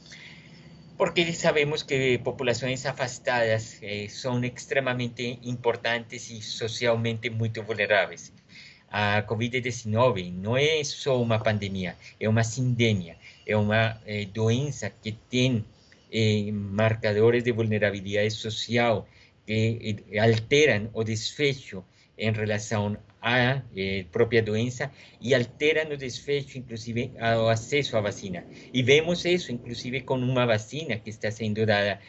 Sabemos 1.33 1.83
que 1.83 2.19
poblaciones 2.19 2.85
afastadas 2.85 3.79
eh, 3.81 4.07
son 4.09 4.43
extremadamente 4.43 5.39
importantes 5.41 6.29
y 6.29 6.41
socialmente 6.43 7.31
muy 7.31 7.49
vulnerables. 7.49 8.33
A 8.91 9.25
COVID-19 9.25 10.31
no 10.33 10.57
es 10.57 10.89
solo 10.89 11.19
una 11.19 11.41
pandemia, 11.41 11.95
es 12.19 12.27
una 12.27 12.43
sindemia, 12.43 13.17
es 13.45 13.55
una 13.55 13.99
eh, 14.05 14.29
doença 14.31 14.91
que 14.91 15.13
tiene 15.27 15.63
eh, 16.11 16.51
marcadores 16.51 17.43
de 17.45 17.51
vulnerabilidad 17.51 18.29
social 18.29 19.05
que 19.47 20.03
alteran 20.19 20.91
o 20.93 21.03
desfecho 21.03 21.83
en 22.17 22.35
relación 22.35 22.99
a 23.21 23.61
eh, 23.75 24.05
propia 24.11 24.41
doença 24.41 24.91
e 25.21 25.35
altera 25.35 25.85
no 25.85 25.95
desfecho, 25.95 26.57
inclusive, 26.57 27.11
o 27.37 27.49
acesso 27.49 27.95
à 27.95 28.01
vacina. 28.01 28.43
E 28.73 28.81
vemos 28.81 29.23
isso, 29.25 29.51
inclusive, 29.51 30.01
com 30.01 30.15
uma 30.15 30.45
vacina 30.45 30.97
que 30.97 31.11
está 31.11 31.29
sendo 31.29 31.65
dada 31.65 31.99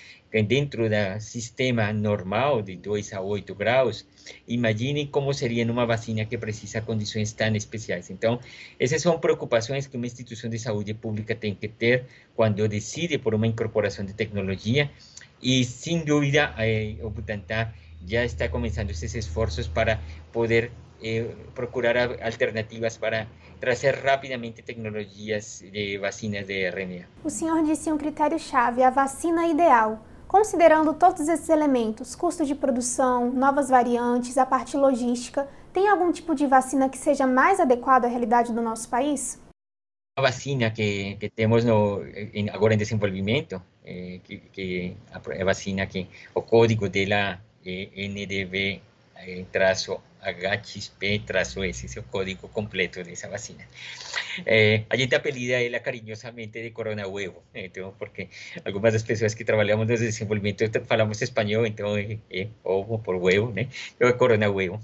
dentro 0.41 0.89
do 0.89 1.21
sistema 1.21 1.93
normal 1.93 2.63
de 2.63 2.77
2 2.77 3.13
a 3.13 3.21
8 3.21 3.55
graus. 3.55 4.07
Imaginem 4.49 5.07
como 5.07 5.35
seria 5.35 5.67
numa 5.67 5.85
vacina 5.85 6.25
que 6.25 6.39
precisa 6.39 6.81
condições 6.81 7.33
tão 7.33 7.55
especiais. 7.55 8.09
Então, 8.09 8.41
essas 8.81 9.03
são 9.03 9.19
preocupações 9.19 9.87
que 9.87 9.97
uma 9.99 10.07
instituição 10.07 10.49
de 10.49 10.59
saúde 10.59 10.95
pública 10.95 11.35
tem 11.35 11.55
que 11.55 11.69
ter 11.69 12.07
quando 12.35 12.67
decide 12.67 13.19
por 13.19 13.35
uma 13.35 13.47
incorporação 13.47 14.07
de 14.07 14.15
tecnologia. 14.15 14.91
E, 15.43 15.65
sem 15.65 16.05
dúvida, 16.05 16.55
eh, 16.57 16.97
o 17.03 17.11
Já 18.07 18.25
está 18.25 18.49
começando 18.49 18.91
esses 18.91 19.15
esforços 19.15 19.69
para 19.69 20.01
poder 20.33 20.73
eh, 21.03 21.35
procurar 21.55 21.97
alternativas 22.23 22.97
para 22.97 23.27
trazer 23.61 23.95
rapidamente 23.97 24.63
tecnologias 24.63 25.63
de 25.73 25.99
vacinas 25.99 26.47
de 26.47 26.69
RNA. 26.71 27.07
O 27.25 27.31
senhor 27.31 27.63
disse 27.65 27.91
um 27.93 27.99
critério-chave, 27.99 28.83
a 28.83 28.91
vacina 28.91 29.47
ideal. 29.47 30.05
Considerando 30.27 30.95
todos 30.95 31.29
esses 31.29 31.49
elementos, 31.49 32.15
custo 32.15 32.45
de 32.45 32.55
produção, 32.55 33.31
novas 33.31 33.69
variantes, 33.69 34.39
a 34.39 34.47
parte 34.47 34.77
logística, 34.77 35.47
tem 35.73 35.89
algum 35.89 36.11
tipo 36.11 36.35
de 36.35 36.47
vacina 36.47 36.89
que 36.89 36.97
seja 36.97 37.27
mais 37.27 37.61
adequado 37.61 38.05
à 38.05 38.09
realidade 38.09 38.53
do 38.53 38.63
nosso 38.63 38.89
país? 38.89 39.41
A 40.17 40.23
vacina 40.23 40.71
que, 40.71 41.17
que 41.17 41.29
temos 41.29 41.65
no, 41.65 42.05
em, 42.07 42.49
agora 42.51 42.75
em 42.75 42.79
desenvolvimento, 42.79 43.61
eh, 43.85 44.21
que, 44.25 44.39
que, 44.39 44.97
a 45.11 45.45
vacina 45.45 45.87
que 45.87 46.09
o 46.35 46.43
código 46.43 46.89
dela 46.89 47.41
é 47.65 48.09
NDV 48.09 48.81
eh, 49.17 49.45
traço 49.51 50.03
HXP 50.23 51.25
trazo 51.27 51.65
ese 51.65 51.87
es 51.87 51.97
el 51.97 52.05
código 52.05 52.49
completo 52.49 53.03
de 53.03 53.13
esa 53.13 53.29
vacina. 53.29 53.67
Eh, 54.47 54.87
a 54.89 54.97
gente 54.97 55.17
apelida 55.17 55.61
ela 55.61 55.83
cariñosamente 55.83 56.63
de 56.63 56.73
corona 56.73 57.07
huevo, 57.07 57.43
eh, 57.55 57.71
porque 57.99 58.31
algunas 58.65 58.93
das 58.93 59.03
pessoas 59.03 59.35
que 59.35 59.45
trabalhamos 59.45 59.87
no 59.87 59.97
desenvolvimento 59.97 60.65
falamos 60.87 61.21
espanhol, 61.23 61.67
então 61.67 61.97
é, 61.97 62.19
é 62.31 62.49
ovo 62.63 63.03
por 63.03 63.17
huevo, 63.17 63.53
é 63.57 64.13
corona 64.13 64.49
huevo. 64.49 64.81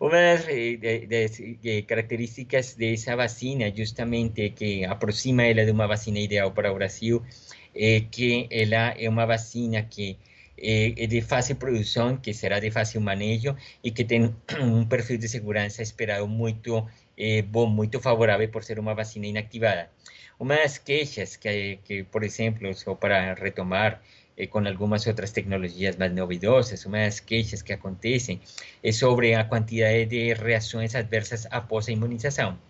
Das, 0.00 0.46
de, 0.46 0.76
de, 0.78 1.58
de 1.62 1.82
características 1.82 2.76
dessa 2.76 3.14
vacina, 3.14 3.70
justamente 3.70 4.50
que 4.50 4.84
aproxima 4.84 5.44
ela 5.44 5.64
de 5.64 5.70
uma 5.70 5.86
vacina 5.86 6.18
ideal 6.18 6.52
para 6.52 6.72
Brasil, 6.72 7.22
que 8.10 8.48
é 8.50 9.08
uma 9.08 9.26
vacina 9.26 9.82
que 9.82 10.16
eh, 10.62 11.06
de 11.08 11.22
fácil 11.22 11.56
producción, 11.56 12.20
que 12.20 12.34
será 12.34 12.60
de 12.60 12.70
fácil 12.70 13.00
manejo 13.00 13.56
y 13.82 13.92
que 13.92 14.04
tiene 14.04 14.34
un 14.60 14.88
perfil 14.88 15.20
de 15.20 15.28
seguridad 15.28 15.66
esperado 15.66 16.26
muy 16.26 16.56
eh, 17.16 17.44
bom, 17.48 17.70
muito 17.70 18.00
por 18.00 18.64
ser 18.64 18.80
una 18.80 18.94
vacina 18.94 19.26
inactivada. 19.26 19.90
Una 20.38 20.56
de 20.56 20.62
las 20.62 20.78
queixas 20.78 21.38
que, 21.38 21.80
que 21.84 22.04
por 22.04 22.24
ejemplo, 22.24 22.70
para 23.00 23.34
retomar 23.34 24.00
eh, 24.36 24.48
con 24.48 24.66
algunas 24.66 25.06
otras 25.08 25.32
tecnologías 25.32 25.98
más 25.98 26.12
novedosas, 26.12 26.86
una 26.86 26.98
de 26.98 27.06
las 27.06 27.20
queixas 27.20 27.62
que 27.64 27.74
acontecen 27.74 28.40
es 28.82 28.98
sobre 28.98 29.32
la 29.32 29.48
cantidad 29.48 29.90
de 29.90 30.36
reacciones 30.38 30.94
adversas 30.94 31.48
após 31.50 31.88
a 31.88 31.92
inmunización. 31.92 32.67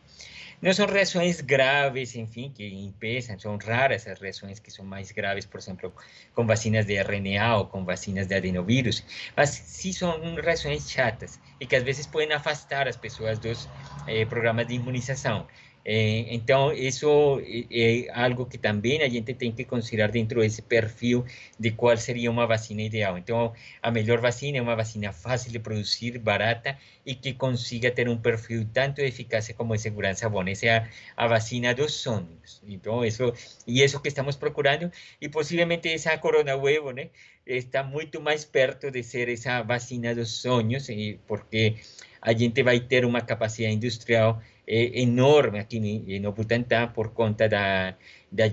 No 0.61 0.73
son 0.75 0.89
reacciones 0.89 1.47
graves, 1.47 2.17
en 2.17 2.29
fin, 2.29 2.53
que 2.53 2.67
impesan, 2.67 3.39
son 3.39 3.61
raras 3.61 4.03
esas 4.03 4.19
reacciones 4.19 4.61
que 4.61 4.73
son 4.73 4.89
más 4.89 5.15
graves, 5.15 5.47
por 5.47 5.61
ejemplo, 5.61 5.95
con 6.35 6.49
vacinas 6.49 6.85
de 6.89 6.97
RNA 6.97 7.59
o 7.59 7.69
con 7.71 7.87
vacinas 7.87 8.29
de 8.29 8.35
adenovirus, 8.35 9.05
mas 9.37 9.51
sí 9.55 9.93
son 9.93 10.37
reacciones 10.37 10.89
chatas 10.89 11.41
y 11.61 11.67
que 11.67 11.77
a 11.77 11.81
veces 11.81 12.09
pueden 12.09 12.33
afastar 12.33 12.83
a 12.83 12.85
las 12.87 12.99
personas 12.99 13.41
dos 13.41 13.69
eh, 14.09 14.27
programas 14.27 14.67
de 14.67 14.75
inmunización. 14.75 15.47
Eh, 15.85 16.27
então, 16.35 16.73
isso 16.73 17.41
é, 17.71 18.09
algo 18.13 18.45
que 18.47 18.59
também 18.59 19.03
a 19.03 19.09
gente 19.09 19.33
tem 19.35 19.53
que 19.53 19.65
considerar 19.65 20.11
dentro 20.11 20.41
desse 20.41 20.61
perfil 20.63 21.25
de 21.59 21.71
qual 21.71 21.97
seria 21.97 22.31
uma 22.31 22.47
vacina 22.47 22.83
ideal. 22.83 23.17
Então, 23.17 23.53
a 23.83 23.91
melhor 23.91 24.21
vacina 24.21 24.59
é 24.59 24.63
uma 24.63 24.77
vacina 24.77 25.13
fácil 25.13 25.51
de 25.51 25.59
produzir, 25.59 26.19
barata 26.19 26.77
e 27.07 27.15
que 27.15 27.33
consiga 27.33 27.91
ter 27.91 28.09
um 28.09 28.19
perfil 28.19 28.67
tanto 28.73 28.97
de 28.97 29.07
eficácia 29.07 29.55
como 29.55 29.75
de 29.75 29.81
segurança 29.81 30.29
bom. 30.29 30.47
Essa 30.47 30.67
é 30.67 30.77
a, 30.77 30.89
a 31.17 31.27
vacina 31.27 31.75
dos 31.75 31.95
sonhos. 31.95 32.63
Então, 32.67 33.05
isso, 33.05 33.33
e 33.67 33.83
isso 33.83 34.01
que 34.01 34.09
estamos 34.09 34.37
procurando, 34.37 34.91
e 35.21 35.29
possivelmente 35.29 35.89
essa 35.89 36.17
Corona 36.19 36.55
Huevo, 36.55 36.91
né, 36.91 37.11
está 37.47 37.83
muito 37.83 38.21
mais 38.21 38.45
perto 38.45 38.91
de 38.91 39.03
ser 39.03 39.29
essa 39.29 39.63
vacina 39.63 40.15
dos 40.15 40.31
sonhos, 40.43 40.87
porque 41.27 41.77
a 42.21 42.33
gente 42.33 42.63
vai 42.63 42.81
ter 42.81 43.05
uma 43.05 43.23
capacidade 43.23 43.75
industrial 43.75 44.39
eh, 44.39 44.58
enorme 44.69 45.61
aquí 45.61 45.79
en 46.09 46.27
Oputantá 46.27 46.93
por 46.93 47.15
conta 47.15 47.49
da, 47.49 47.97
da 48.31 48.47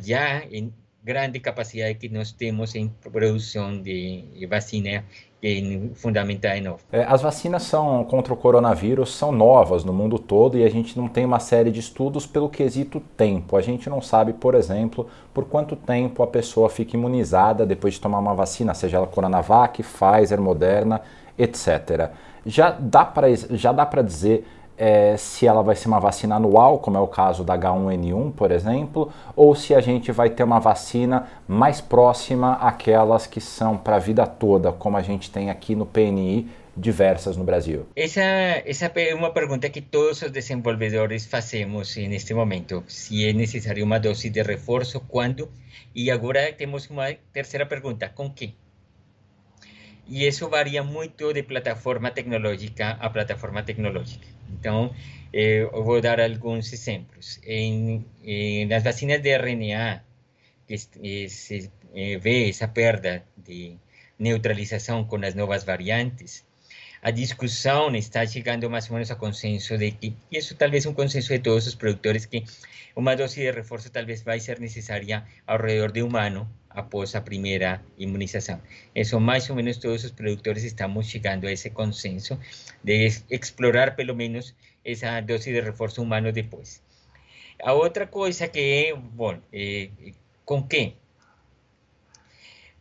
en 0.50 0.72
grande 1.04 1.40
capacidade 1.40 1.96
que 1.96 2.10
nós 2.10 2.32
temos 2.32 2.74
em 2.74 2.90
produção 3.12 3.82
de 3.82 4.48
vacina 4.50 5.04
fundamental 5.94 6.60
novo. 6.62 6.80
É, 6.92 7.04
as 7.04 7.22
vacinas 7.22 7.64
são 7.64 8.04
contra 8.06 8.34
o 8.34 8.38
coronavírus 8.38 9.14
são 9.14 9.32
novas 9.32 9.84
no 9.84 9.94
mundo 9.94 10.18
todo 10.18 10.58
e 10.58 10.64
a 10.64 10.70
gente 10.70 10.98
não 10.98 11.08
tem 11.08 11.24
uma 11.24 11.40
série 11.40 11.70
de 11.70 11.80
estudos 11.80 12.26
pelo 12.26 12.50
quesito 12.50 13.00
tempo. 13.16 13.56
A 13.56 13.62
gente 13.62 13.88
não 13.90 14.02
sabe, 14.02 14.34
por 14.34 14.56
exemplo, 14.56 15.08
por 15.34 15.46
quanto 15.46 15.76
tempo 15.76 16.24
a 16.24 16.28
pessoa 16.28 16.70
fica 16.70 16.98
imunizada 16.98 17.66
depois 17.66 17.94
de 17.94 18.02
tomar 18.02 18.20
uma 18.20 18.34
vacina, 18.34 18.74
seja 18.74 18.98
ela 18.98 19.06
Coronavac, 19.06 19.84
Pfizer, 19.84 20.42
Moderna, 20.42 21.02
etc. 21.38 22.10
Já 22.46 22.72
dá 22.72 23.06
para 23.06 23.28
já 23.36 23.72
dá 23.72 23.86
para 23.86 24.02
dizer 24.02 24.48
é, 24.78 25.16
se 25.18 25.48
ela 25.48 25.62
vai 25.62 25.76
ser 25.76 25.88
uma 25.88 26.00
vacina 26.00 26.36
anual, 26.36 26.80
como 26.80 26.98
é 26.98 27.00
o 27.00 27.08
caso 27.08 27.44
da 27.44 27.58
H1N1, 27.58 28.34
por 28.34 28.52
exemplo, 28.52 29.12
ou 29.36 29.56
se 29.56 29.74
a 29.74 29.80
gente 29.80 30.12
vai 30.12 30.30
ter 30.30 30.44
uma 30.44 30.60
vacina 30.60 31.28
mais 31.48 31.80
próxima 31.80 32.54
àquelas 32.54 33.26
que 33.26 33.40
são 33.40 33.78
para 33.78 33.96
a 33.96 34.00
vida 34.00 34.26
toda, 34.28 34.72
como 34.72 34.98
a 34.98 35.02
gente 35.02 35.32
tem 35.32 35.50
aqui 35.50 35.76
no 35.76 35.86
PNI 35.86 36.48
diversas 36.76 37.38
no 37.38 37.44
Brasil? 37.44 37.86
Essa, 37.96 38.22
essa 38.66 38.92
é 38.96 39.16
uma 39.16 39.32
pergunta 39.32 39.70
que 39.70 39.82
todos 39.82 40.22
os 40.22 40.32
desenvolvedores 40.32 41.26
fazemos 41.26 41.96
neste 41.96 42.34
momento. 42.34 42.84
Se 42.88 43.26
é 43.26 43.32
necessário 43.32 43.86
uma 43.86 44.00
dose 44.00 44.30
de 44.30 44.42
reforço, 44.42 45.00
quando? 45.08 45.50
E 45.94 46.12
agora 46.12 46.52
temos 46.52 46.90
uma 46.90 47.14
terceira 47.32 47.66
pergunta: 47.66 48.10
com 48.10 48.30
que? 48.30 48.54
E 50.08 50.28
isso 50.28 50.48
varia 50.50 50.84
muito 50.84 51.34
de 51.34 51.42
plataforma 51.44 52.12
tecnológica 52.12 52.98
a 53.00 53.10
plataforma 53.10 53.64
tecnológica. 53.64 54.35
Então, 54.60 54.94
eh, 55.34 55.64
eu 55.64 55.84
vou 55.84 56.00
dar 56.02 56.20
alguns 56.20 56.72
exemplos. 56.72 57.40
Em, 57.46 58.06
em, 58.24 58.66
nas 58.66 58.84
vacinas 58.84 59.22
de 59.22 59.30
RNA, 59.30 60.04
que 60.68 60.76
eh, 60.76 61.28
se 61.30 61.72
eh, 61.94 62.18
vê 62.18 62.50
essa 62.50 62.68
perda 62.68 63.24
de 63.38 63.78
neutralização 64.18 65.04
com 65.04 65.18
as 65.18 65.36
novas 65.36 65.64
variantes, 65.64 66.46
a 67.02 67.12
discussão 67.12 67.96
está 67.96 68.26
chegando 68.26 68.70
mais 68.70 68.90
ou 68.90 68.94
menos 68.96 69.12
a 69.12 69.16
consenso 69.16 69.78
de 69.78 69.92
que, 69.92 70.16
e 70.32 70.38
isso 70.38 70.56
talvez 70.56 70.86
um 70.86 70.94
consenso 70.94 71.30
de 71.30 71.40
todos 71.40 71.68
os 71.68 71.76
produtores, 71.76 72.26
que 72.26 72.44
uma 72.96 73.16
dose 73.16 73.36
de 73.36 73.52
reforço 73.52 73.92
talvez 73.92 74.24
vai 74.24 74.40
ser 74.40 74.60
necessária 74.60 75.24
ao 75.46 75.62
redor 75.62 75.92
de 75.92 76.02
um 76.02 76.16
ano 76.18 76.50
após 76.76 77.16
a 77.16 77.22
primeira 77.22 77.82
imunização. 77.98 78.62
Isso 78.94 79.20
mais 79.20 79.50
ou 79.50 79.56
menos 79.56 79.78
todos 79.78 80.04
os 80.04 80.12
produtores 80.12 80.64
estamos 80.64 81.08
chegando 81.08 81.48
a 81.48 81.52
esse 81.52 81.70
consenso 81.70 82.40
de 82.84 83.08
explorar 83.30 83.96
pelo 83.96 84.14
menos 84.16 84.54
essa 84.84 85.22
dose 85.22 85.52
de 85.52 85.62
reforço 85.62 86.02
humano 86.02 86.32
depois. 86.32 86.84
A 87.64 87.74
outra 87.74 88.06
coisa 88.06 88.48
que 88.48 88.94
bom, 88.94 89.40
é, 89.52 89.90
com 90.44 90.62
que 90.62 90.94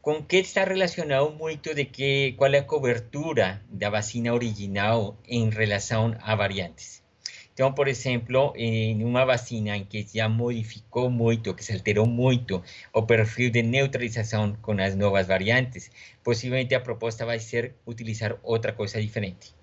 com 0.03 0.23
que 0.23 0.37
está 0.37 0.65
relacionado 0.65 1.31
muito 1.31 1.75
de 1.75 1.87
que 1.87 2.35
qual 2.37 2.53
é 2.53 2.59
a 2.59 2.63
cobertura 2.63 3.63
da 3.71 3.89
vacina 3.89 4.35
original 4.35 5.17
em 5.27 5.49
relação 5.49 6.15
a 6.21 6.37
variantes. 6.37 7.04
Então, 7.55 7.73
por 7.73 7.87
exemplo, 7.87 8.53
em 8.57 9.05
uma 9.05 9.25
vacina 9.25 9.77
em 9.77 9.85
que 9.85 10.05
já 10.13 10.29
modificou 10.29 11.09
muito, 11.09 11.55
que 11.55 11.65
se 11.65 11.73
alterou 11.73 12.05
muito 12.05 12.61
o 12.93 13.03
perfil 13.03 13.49
de 13.49 13.63
neutralização 13.63 14.57
com 14.61 14.73
as 14.81 14.97
novas 14.97 15.29
variantes, 15.29 15.89
possivelmente 16.25 16.75
a 16.75 16.81
proposta 16.81 17.25
vai 17.25 17.39
ser 17.39 17.77
utilizar 17.87 18.37
outra 18.43 18.73
coisa 18.73 19.01
diferente. 19.01 19.55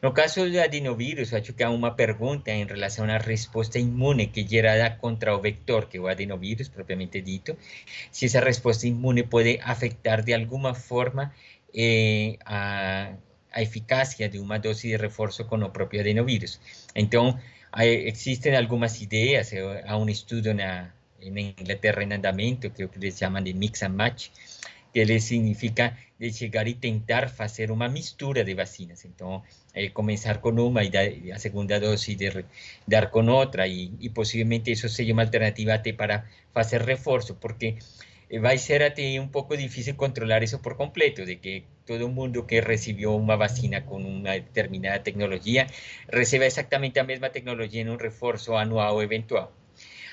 No 0.00 0.12
caso 0.12 0.48
do 0.48 0.60
adenovírus, 0.60 1.34
acho 1.34 1.52
que 1.52 1.64
há 1.64 1.70
uma 1.70 1.90
pergunta 1.90 2.52
em 2.52 2.64
relação 2.64 3.04
à 3.06 3.18
resposta 3.18 3.80
imune 3.80 4.28
que 4.28 4.46
é 4.56 4.90
contra 4.90 5.34
o 5.34 5.40
vector, 5.40 5.88
que 5.88 5.96
é 5.96 6.00
o 6.00 6.06
adenovírus 6.06 6.68
propriamente 6.68 7.20
dito, 7.20 7.56
se 8.12 8.26
essa 8.26 8.40
resposta 8.40 8.86
imune 8.86 9.24
pode 9.24 9.58
afetar 9.60 10.22
de 10.22 10.34
alguma 10.34 10.72
forma 10.72 11.32
eh, 11.74 12.36
a, 12.44 13.14
a 13.54 13.62
eficácia 13.62 14.28
de 14.28 14.38
uma 14.38 14.58
dose 14.58 14.88
de 14.88 14.96
reforço 14.96 15.44
com 15.44 15.56
o 15.56 15.70
próprio 15.70 16.00
adenovírus. 16.00 16.60
Então, 16.94 17.38
existem 17.82 18.56
algumas 18.56 19.00
ideias, 19.00 19.52
há 19.86 19.96
um 19.96 20.08
estudo 20.08 20.52
na, 20.52 20.90
na 21.24 21.40
Inglaterra 21.40 22.02
em 22.02 22.12
andamento, 22.12 22.68
que 22.70 22.82
é 22.82 22.84
o 22.84 22.88
que 22.88 22.98
eles 22.98 23.16
chamam 23.16 23.42
de 23.42 23.52
mix 23.54 23.82
and 23.82 23.90
match, 23.90 24.28
que 24.92 24.98
ele 25.00 25.20
significa 25.20 25.96
de 26.18 26.32
chegar 26.32 26.66
e 26.66 26.74
tentar 26.74 27.28
fazer 27.28 27.70
uma 27.70 27.88
mistura 27.88 28.44
de 28.44 28.54
vacinas. 28.54 29.04
Então, 29.04 29.42
eh, 29.74 29.88
começar 29.88 30.38
com 30.38 30.50
uma 30.50 30.84
e 30.84 30.90
dar 30.90 31.06
a 31.32 31.38
segunda 31.38 31.80
dose 31.80 32.14
de 32.14 32.44
dar 32.86 33.10
com 33.10 33.26
outra 33.26 33.66
e, 33.66 33.92
e 34.00 34.08
possivelmente 34.08 34.70
isso 34.70 34.88
seja 34.88 35.12
uma 35.12 35.22
alternativa 35.22 35.74
até 35.74 35.92
para 35.92 36.24
fazer 36.52 36.82
reforço, 36.82 37.34
porque 37.34 37.76
vai 38.40 38.58
ser 38.58 38.82
até 38.82 39.20
um 39.20 39.28
pouco 39.28 39.56
difícil 39.56 39.94
controlar 39.94 40.42
isso 40.42 40.58
por 40.58 40.76
completo, 40.76 41.24
de 41.24 41.36
que 41.36 41.64
todo 41.86 42.08
mundo 42.08 42.44
que 42.44 42.60
recebeu 42.60 43.16
uma 43.16 43.36
vacina 43.36 43.80
com 43.82 43.96
uma 43.96 44.32
determinada 44.32 44.98
tecnologia 44.98 45.66
receba 46.12 46.46
exatamente 46.46 46.98
a 46.98 47.04
mesma 47.04 47.30
tecnologia 47.30 47.82
em 47.82 47.90
um 47.90 47.96
reforço 47.96 48.54
anual 48.56 49.02
eventual. 49.02 49.52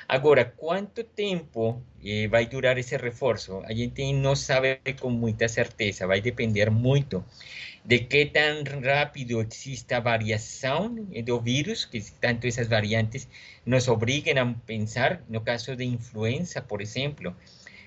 Agora, 0.07 0.43
quanto 0.43 1.05
tempo 1.05 1.81
eh, 2.03 2.27
vai 2.27 2.45
durar 2.45 2.77
esse 2.77 2.97
reforço? 2.97 3.61
A 3.63 3.73
gente 3.73 4.11
não 4.11 4.35
sabe 4.35 4.81
com 4.99 5.09
muita 5.09 5.47
certeza, 5.47 6.05
vai 6.05 6.19
depender 6.19 6.69
muito 6.69 7.23
de 7.83 7.99
que 7.99 8.25
tão 8.25 8.63
rápido 8.81 9.41
exista 9.41 9.97
a 9.97 9.99
variação 10.01 10.93
do 10.93 11.39
vírus, 11.39 11.85
que 11.85 11.99
tanto 12.19 12.45
essas 12.45 12.67
variantes 12.67 13.27
nos 13.65 13.87
obriguem 13.87 14.37
a 14.37 14.45
pensar, 14.65 15.23
no 15.29 15.41
caso 15.41 15.75
de 15.75 15.85
influenza, 15.85 16.61
por 16.61 16.81
exemplo, 16.81 17.35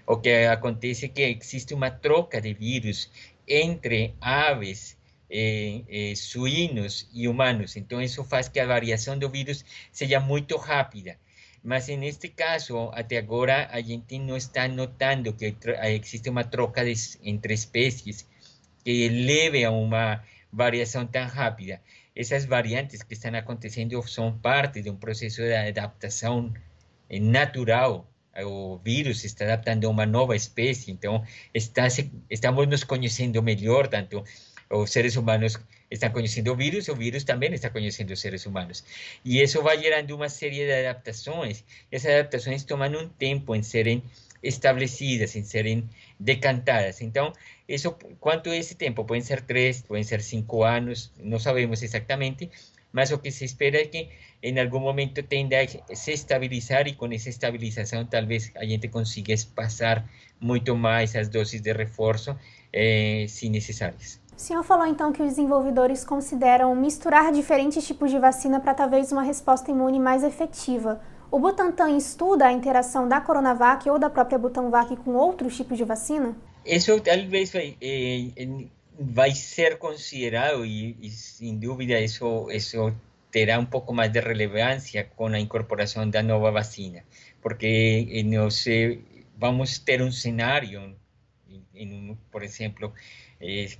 o 0.07 0.19
que 0.19 0.47
acontece 0.47 1.09
que 1.09 1.23
existe 1.23 1.75
uma 1.75 1.90
troca 1.90 2.40
de 2.40 2.55
vírus 2.55 3.11
entre 3.47 4.14
aves 4.21 4.97
eh, 5.31 5.83
eh, 5.88 6.17
suínos 6.17 7.09
e 7.12 7.27
humanos. 7.27 7.77
Então, 7.77 8.01
isso 8.01 8.25
faz 8.25 8.49
que 8.49 8.61
a 8.61 8.67
variação 8.67 9.19
do 9.19 9.29
vírus 9.29 9.64
seja 9.90 10.21
muito 10.21 10.57
rápida. 10.57 11.19
Mas 11.62 11.88
en 11.88 12.05
este 12.05 12.29
caso, 12.29 12.90
hasta 12.93 13.19
ahora, 13.21 13.71
a 13.73 13.81
gente 13.81 14.19
no 14.19 14.37
está 14.37 14.69
notando 14.69 15.35
que 15.35 15.57
existe 15.85 16.29
una 16.29 16.51
troca 16.51 16.85
de, 16.85 16.95
entre 17.23 17.55
especies 17.55 18.27
que 18.85 19.07
eleve 19.07 19.64
a 19.64 19.71
una 19.71 20.25
variación 20.53 21.11
tan 21.11 21.31
rápida. 21.35 21.81
Esas 22.14 22.47
variantes 22.49 23.03
que 23.03 23.14
están 23.14 23.35
aconteciendo 23.35 24.03
son 24.03 24.40
parte 24.40 24.83
de 24.83 24.90
un 24.90 25.01
proceso 25.01 25.43
de 25.43 25.57
adaptación 25.57 26.59
natural. 27.09 28.05
O 28.44 28.81
virus 28.83 29.18
se 29.18 29.27
está 29.27 29.44
adaptando 29.44 29.88
a 29.88 29.90
una 29.90 30.07
nueva 30.07 30.35
especie, 30.35 30.92
entonces 30.92 31.29
está, 31.53 31.88
estamos 32.29 32.66
nos 32.68 32.85
conociendo 32.85 33.42
mejor, 33.42 33.88
tanto 33.88 34.25
os 34.68 34.90
seres 34.90 35.16
humanos 35.16 35.61
están 35.90 36.12
conociendo 36.12 36.57
virus, 36.57 36.88
o 36.88 36.97
virus 36.97 37.25
también 37.25 37.55
está 37.55 37.73
conociendo 37.73 38.16
seres 38.16 38.47
humanos. 38.47 38.85
Y 39.23 39.40
eso 39.40 39.62
va 39.62 39.77
gerando 39.77 40.16
una 40.16 40.29
serie 40.29 40.66
de 40.66 40.87
adaptaciones. 40.87 41.64
Esas 41.90 42.12
adaptaciones 42.12 42.66
toman 42.66 42.97
un 42.97 43.11
tiempo 43.11 43.55
en 43.55 43.62
ser 43.62 44.03
establecidas, 44.42 45.37
en 45.37 45.47
ser 45.47 45.85
decantadas. 46.18 47.01
Entonces, 47.01 47.40
eso, 47.68 47.99
¿cuánto 48.18 48.53
es 48.53 48.66
ese 48.66 48.75
tiempo? 48.75 49.07
Pueden 49.07 49.25
ser 49.25 49.42
tres, 49.42 49.83
pueden 49.83 50.05
ser 50.05 50.23
cinco 50.23 50.66
años, 50.66 51.12
no 51.18 51.38
sabemos 51.38 51.83
exactamente, 51.83 52.51
mas 52.95 53.11
lo 53.11 53.21
que 53.21 53.31
se 53.33 53.45
espera 53.45 53.81
es 53.81 53.89
que 53.89 54.09
en 54.41 54.59
algún 54.59 54.83
momento 54.83 55.23
tenda 55.25 55.59
a 55.61 55.97
se 55.97 56.13
estabilizar 56.13 56.87
y 56.89 56.95
con 56.95 57.13
esa 57.13 57.29
estabilización 57.29 58.09
tal 58.09 58.27
vez 58.27 58.53
a 58.57 58.65
gente 58.65 58.89
consiga 58.89 59.35
pasar 59.55 60.07
mucho 60.41 60.77
más 60.77 61.03
esas 61.11 61.31
dosis 61.31 61.63
de 61.63 61.75
refuerzo 61.75 62.39
eh, 62.73 63.27
si 63.29 63.51
necesarias. 63.51 64.21
O 64.37 64.41
senhor 64.41 64.65
falou 64.65 64.87
então 64.87 65.13
que 65.13 65.23
os 65.23 65.29
desenvolvedores 65.31 66.05
consideram 66.05 66.75
misturar 66.75 67.33
diferentes 67.33 67.87
tipos 67.87 68.11
de 68.11 68.19
vacina 68.19 68.61
para 68.61 68.75
talvez 68.75 69.13
uma 69.13 69.23
resposta 69.23 69.71
imune 69.71 69.99
mais 69.99 70.23
efetiva. 70.23 71.01
O 71.31 71.39
Butantan 71.41 71.97
estuda 71.97 72.47
a 72.47 72.53
interação 72.53 73.09
da 73.09 73.21
Coronavac 73.21 73.89
ou 73.91 73.99
da 73.99 74.09
própria 74.09 74.39
Butanvac 74.39 74.95
com 74.97 75.15
outros 75.15 75.57
tipos 75.57 75.77
de 75.77 75.85
vacina? 75.85 76.37
Isso 76.65 77.01
talvez 77.01 77.53
vai, 77.53 77.77
eh, 78.99 79.03
vai 79.03 79.33
ser 79.33 79.79
considerado 79.79 80.65
e, 80.65 80.97
e, 81.01 81.11
sem 81.11 81.59
dúvida 81.59 82.01
isso, 82.01 82.51
isso 82.51 82.95
terá 83.31 83.59
um 83.59 83.67
pouco 83.67 83.93
mais 83.93 84.13
de 84.13 84.21
relevância 84.21 85.05
com 85.05 85.27
a 85.27 85.39
incorporação 85.39 86.09
da 86.09 86.23
nova 86.23 86.51
vacina, 86.51 87.05
porque 87.43 88.09
eh, 88.11 88.23
nós 88.23 88.65
vamos 89.37 89.79
ter 89.79 90.03
um 90.03 90.13
cenário, 90.13 90.97
em, 91.49 91.65
em, 91.75 92.19
por 92.31 92.43
exemplo, 92.43 92.93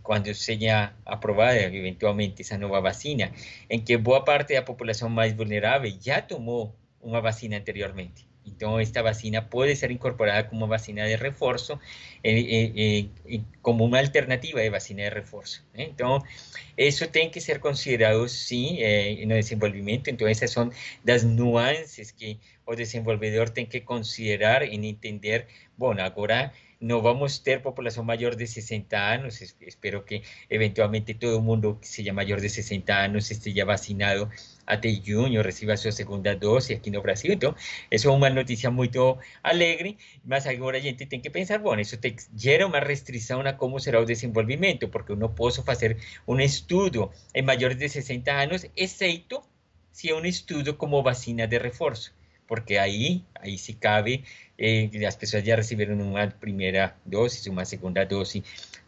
cuando 0.03 0.35
sea 0.35 0.94
aprobada 1.07 1.61
eventualmente 1.62 2.42
esa 2.42 2.59
nueva 2.59 2.81
vacina, 2.81 3.33
en 3.68 3.85
que 3.85 3.96
buena 3.96 4.24
parte 4.24 4.55
de 4.55 4.61
la 4.61 4.64
población 4.64 5.12
más 5.12 5.35
vulnerable 5.35 5.96
ya 5.98 6.27
tomó 6.27 6.74
una 7.00 7.20
vacina 7.20 7.57
anteriormente. 7.57 8.33
Entonces, 8.46 8.88
esta 8.88 9.02
vacina 9.02 9.48
puede 9.48 9.76
ser 9.76 9.90
incorporada 9.90 10.48
como 10.48 10.66
vacina 10.66 11.04
de 11.04 11.16
refuerzo, 11.16 11.80
eh, 12.22 12.72
eh, 12.76 13.09
eh, 13.26 13.40
como 13.62 13.85
una 13.85 13.98
alternativa 13.98 14.61
de 14.61 14.70
vacina 14.70 15.04
de 15.04 15.11
refuerzo. 15.11 15.62
Entonces, 15.74 16.30
eso 16.76 17.09
tiene 17.09 17.30
que 17.30 17.40
ser 17.40 17.61
considerado, 17.61 18.28
sí, 18.28 18.78
en 18.80 19.30
el 19.30 19.38
desenvolvimiento. 19.38 20.11
Entonces, 20.11 20.38
esas 20.38 20.50
son 20.50 20.72
las 21.04 21.24
nuances 21.24 22.12
que 22.12 22.38
el 22.66 22.76
desenvolvedor 22.76 23.50
tiene 23.50 23.68
que 23.68 23.85
considerar 23.85 24.62
en 24.62 24.85
entender, 24.85 25.48
bueno, 25.76 26.02
ahora 26.02 26.52
no 26.80 27.00
vamos 27.00 27.40
a 27.40 27.44
tener 27.44 27.62
población 27.62 28.04
mayor 28.07 28.37
de 28.37 28.46
60 28.46 29.11
años. 29.11 29.40
Espero 29.61 30.04
que 30.04 30.22
eventualmente 30.48 31.14
todo 31.14 31.38
el 31.38 31.42
mundo 31.42 31.78
que 31.80 31.87
sea 31.87 32.12
mayor 32.12 32.40
de 32.40 32.48
60 32.50 33.02
años 33.02 33.30
esté 33.30 33.52
ya 33.52 33.64
vacinado 33.64 34.28
hasta 34.66 34.88
junio, 35.05 35.42
reciba 35.42 35.77
su 35.77 35.90
segunda 35.92 36.35
dosis 36.35 36.79
aquí 36.79 36.90
en 36.90 37.03
Brasil. 37.03 37.33
Entonces, 37.33 37.62
eso 37.90 38.11
es 38.11 38.16
una 38.16 38.31
noticia 38.31 38.70
muy 38.70 38.90
alegre, 39.42 39.96
mas 40.24 40.46
ahora 40.46 40.79
a 40.79 40.81
gente 40.81 41.07
tiene 41.07 41.22
que 41.22 41.31
pensar, 41.31 41.61
bueno, 41.61 41.83
eso 41.83 41.98
te 41.98 42.16
genera 42.38 42.66
una 42.66 42.81
restricción 42.81 43.46
a 43.46 43.57
cómo 43.57 43.81
será 43.81 43.98
el 43.98 44.07
desenvolvimiento, 44.07 44.90
porque 44.90 45.12
uno 45.12 45.35
puede 45.35 45.62
hacer 45.66 45.96
un 46.27 46.40
estudio 46.40 47.11
en 47.33 47.44
mayores 47.44 47.79
de 47.79 47.88
60 47.88 48.38
años, 48.38 48.66
excepto 48.77 49.46
si 49.92 50.09
es 50.09 50.14
un 50.14 50.27
estudio 50.27 50.79
como 50.79 51.03
vacina 51.03 51.46
de 51.46 51.59
refuerzo 51.59 52.12
porque 52.46 52.79
ahí, 52.79 53.24
ahí 53.40 53.59
sí 53.59 53.74
cabe, 53.74 54.24
eh, 54.59 54.90
las 54.94 55.16
personas 55.16 55.46
ya 55.46 55.57
recibieron 55.57 56.00
una 56.00 56.31
primera 56.31 56.96
dosis, 57.05 57.46
una 57.46 57.64
segunda 57.64 58.05
dosis 58.05 58.44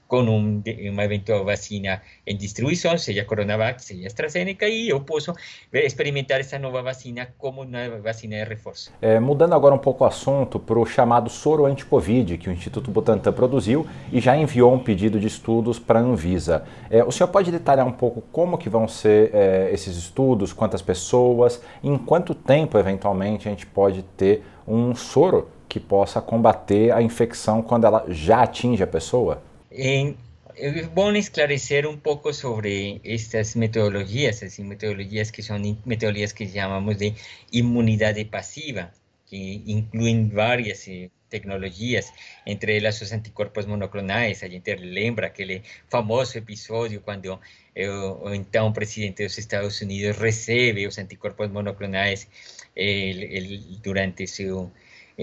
con 0.07 0.29
un, 0.29 0.63
uma 0.91 1.05
eventual 1.05 1.45
vacina 1.45 2.03
em 2.27 2.37
distribuição, 2.37 2.97
seja 2.97 3.25
Coronavac, 3.25 3.83
seja 3.83 4.07
AstraZeneca, 4.07 4.69
e 4.69 4.89
eu 4.89 5.01
posso 5.01 5.33
experimentar 5.73 6.41
essa 6.41 6.59
nova 6.59 6.83
vacina 6.83 7.29
como 7.39 7.63
uma 7.63 7.89
vacina 8.01 8.37
de 8.37 8.45
reforço. 8.45 8.93
É, 9.03 9.19
mudando 9.19 9.55
agora 9.55 9.75
um 9.75 9.79
pouco 9.79 10.05
o 10.05 10.07
assunto 10.07 10.59
para 10.59 10.79
o 10.79 10.87
chamado 10.87 11.29
soro 11.29 11.67
anti-Covid, 11.67 12.39
que 12.39 12.49
o 12.49 12.53
Instituto 12.53 12.91
Butantan 12.91 13.33
produziu 13.33 13.87
e 14.13 14.21
já 14.21 14.37
enviou 14.37 14.73
um 14.73 14.79
pedido 14.79 15.19
de 15.19 15.27
estudos 15.27 15.79
para 15.79 15.99
a 15.99 16.03
Anvisa. 16.03 16.65
É, 16.89 17.03
o 17.03 17.11
senhor 17.11 17.29
pode 17.29 17.51
detalhar 17.51 17.87
um 17.87 17.93
pouco 17.93 18.23
como 18.33 18.57
que 18.57 18.69
vão 18.69 18.87
ser 18.87 19.31
é, 19.35 19.71
esses 19.73 19.97
estudos, 19.97 20.53
quantas 20.53 20.83
pessoas, 20.83 21.61
em 21.83 21.97
quanto 21.99 22.35
tempo, 22.35 22.79
eventualmente, 22.79 23.49
a 23.49 23.51
gente 23.51 23.67
pode 23.67 24.03
ter 24.17 24.43
um 24.67 24.95
soro 24.95 25.49
que 25.69 25.81
possa 25.81 26.21
combater 26.21 26.93
a 26.93 27.03
infecção 27.03 27.61
quando 27.61 27.85
ela 27.85 28.05
já 28.09 28.43
atinge 28.43 28.83
a 28.83 28.87
pessoa? 28.87 29.43
En, 29.79 30.17
es 30.55 30.93
bueno 30.95 31.19
esclarecer 31.19 31.87
un 31.87 32.01
poco 32.01 32.33
sobre 32.33 33.01
estas 33.05 33.57
metodologías, 33.57 34.43
así 34.43 34.63
metodologías 34.63 35.31
que 35.31 35.43
son 35.43 35.79
metodologías 35.85 36.33
que 36.33 36.47
llamamos 36.49 36.99
de 36.99 37.15
inmunidad 37.51 38.17
pasiva, 38.31 38.91
que 39.29 39.37
incluyen 39.37 40.33
varias 40.33 40.89
eh, 40.89 41.11
tecnologías, 41.29 42.15
entre 42.47 42.79
elas 42.79 43.03
os 43.03 43.13
anticorpos 43.13 43.67
monoclonais. 43.67 44.43
A 44.43 44.49
gente 44.49 44.75
lembra 44.77 45.27
aquele 45.27 45.63
famoso 45.89 46.39
episódio 46.39 47.03
quando 47.03 47.39
eh, 47.75 47.91
o, 47.91 48.33
então 48.33 48.73
presidente 48.73 49.25
dos 49.25 49.37
Estados 49.37 49.83
Unidos 49.83 50.17
recebe 50.17 50.87
os 50.87 50.97
anticorpos 50.97 51.51
monoclonais 51.51 52.29
eh, 52.75 53.79
durante 53.83 54.27
seu 54.27 54.73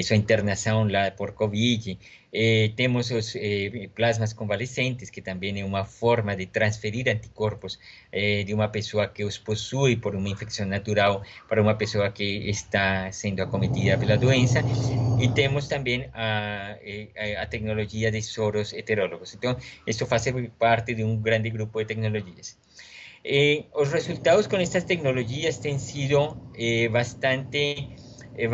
sua 0.02 0.16
internação 0.16 0.88
lá 0.88 1.12
por 1.12 1.34
Covid. 1.34 1.98
Eh, 2.34 2.74
temos 2.76 3.12
os 3.12 3.36
eh, 3.36 3.90
plasmas 3.96 4.34
convalescentes, 4.34 5.10
que 5.12 5.22
também 5.22 5.60
é 5.62 5.66
uma 5.66 5.86
forma 5.86 6.36
de 6.36 6.48
transferir 6.48 7.08
anticorpos 7.10 7.80
eh, 8.12 8.44
de 8.44 8.54
uma 8.54 8.70
pessoa 8.70 9.08
que 9.08 9.24
os 9.24 9.38
possui 9.38 9.98
por 9.98 10.16
uma 10.16 10.30
infecção 10.30 10.66
natural 10.66 11.24
para 11.48 11.62
uma 11.62 11.76
pessoa 11.78 12.12
que 12.12 12.50
está 12.50 13.12
sendo 13.12 13.42
acometida 13.42 13.98
pela 13.98 14.18
doença. 14.18 14.66
E 15.16 15.28
temos 15.30 15.68
também 15.68 16.10
eh, 16.16 17.38
a, 17.40 17.44
a 17.44 17.46
tecnologia 17.46 18.10
de 18.12 18.22
soros 18.22 18.74
heterólogos. 18.74 19.34
Então, 19.36 19.56
isso 19.86 20.06
faz 20.08 20.26
parte 20.58 20.96
de 20.96 21.04
um 21.04 21.22
grande 21.22 21.50
grupo 21.52 21.80
de 21.80 21.86
tecnologias. 21.86 22.58
Eh, 23.24 23.66
os 23.74 23.90
resultados 23.92 24.48
com 24.48 24.58
estas 24.58 24.84
tecnologias 24.86 25.60
têm 25.60 25.78
sido 25.80 26.42
eh, 26.54 26.90
bastante 26.90 27.90
eh, 28.36 28.48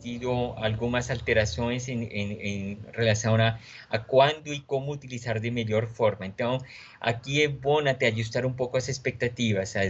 sido 0.00 0.58
algunas 0.58 1.10
alteraciones 1.10 1.88
en, 1.88 2.02
en, 2.10 2.38
en 2.40 2.92
relación 2.92 3.40
a, 3.40 3.60
a 3.90 4.04
cuándo 4.04 4.52
y 4.52 4.60
cómo 4.60 4.92
utilizar 4.92 5.40
de 5.40 5.50
mejor 5.50 5.86
forma. 5.86 6.26
Entonces, 6.26 6.68
aquí 7.00 7.42
es 7.42 7.60
bueno 7.60 7.94
te 7.96 8.06
ajustar 8.06 8.46
un 8.46 8.56
poco 8.56 8.78
las 8.78 8.88
expectativas. 8.88 9.76
A, 9.76 9.80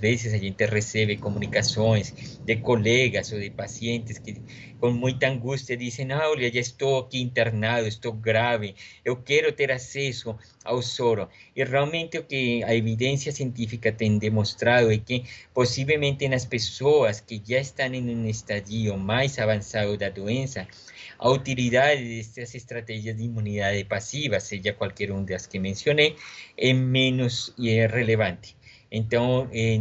veces 0.00 0.34
a 0.34 0.38
gente 0.38 0.66
recibe 0.66 1.18
comunicaciones 1.18 2.40
de 2.44 2.60
colegas 2.60 3.32
o 3.32 3.36
de 3.36 3.50
pacientes 3.50 4.20
que 4.20 4.40
con 4.80 4.98
mucha 4.98 5.28
angustia 5.28 5.76
dicen, 5.76 6.12
ah, 6.12 6.28
olha, 6.28 6.48
ya 6.48 6.60
estoy 6.60 7.02
aquí 7.02 7.20
internado, 7.20 7.86
estoy 7.86 8.12
grave, 8.20 8.74
yo 9.04 9.24
quiero 9.24 9.54
tener 9.54 9.76
acceso 9.76 10.36
ao 10.64 10.82
soro. 10.82 11.30
Y 11.54 11.64
realmente 11.64 12.18
lo 12.18 12.26
que 12.26 12.64
a 12.64 12.72
evidencia 12.72 13.32
científica 13.32 13.90
ha 13.90 13.92
demostrado 13.92 14.90
es 14.90 15.00
que 15.00 15.24
posiblemente 15.52 16.24
en 16.24 16.32
las 16.32 16.46
personas 16.46 17.22
que 17.22 17.40
ya 17.40 17.58
están 17.58 17.94
en 17.94 18.10
un 18.10 18.26
estadio 18.26 18.96
más 18.96 19.33
avanzado 19.38 19.96
da 19.96 20.08
doença, 20.08 20.66
a 21.18 21.30
utilidade 21.30 22.02
destas 22.02 22.54
estratégias 22.54 23.16
de 23.16 23.24
imunidade 23.24 23.84
passiva, 23.84 24.40
seja 24.40 24.72
qualquer 24.72 25.10
uma 25.10 25.22
das 25.22 25.46
que 25.46 25.58
mencionei, 25.58 26.16
é 26.56 26.72
menos 26.72 27.54
é 27.58 27.86
relevante. 27.86 28.56
Então, 28.90 29.48
eh, 29.52 29.78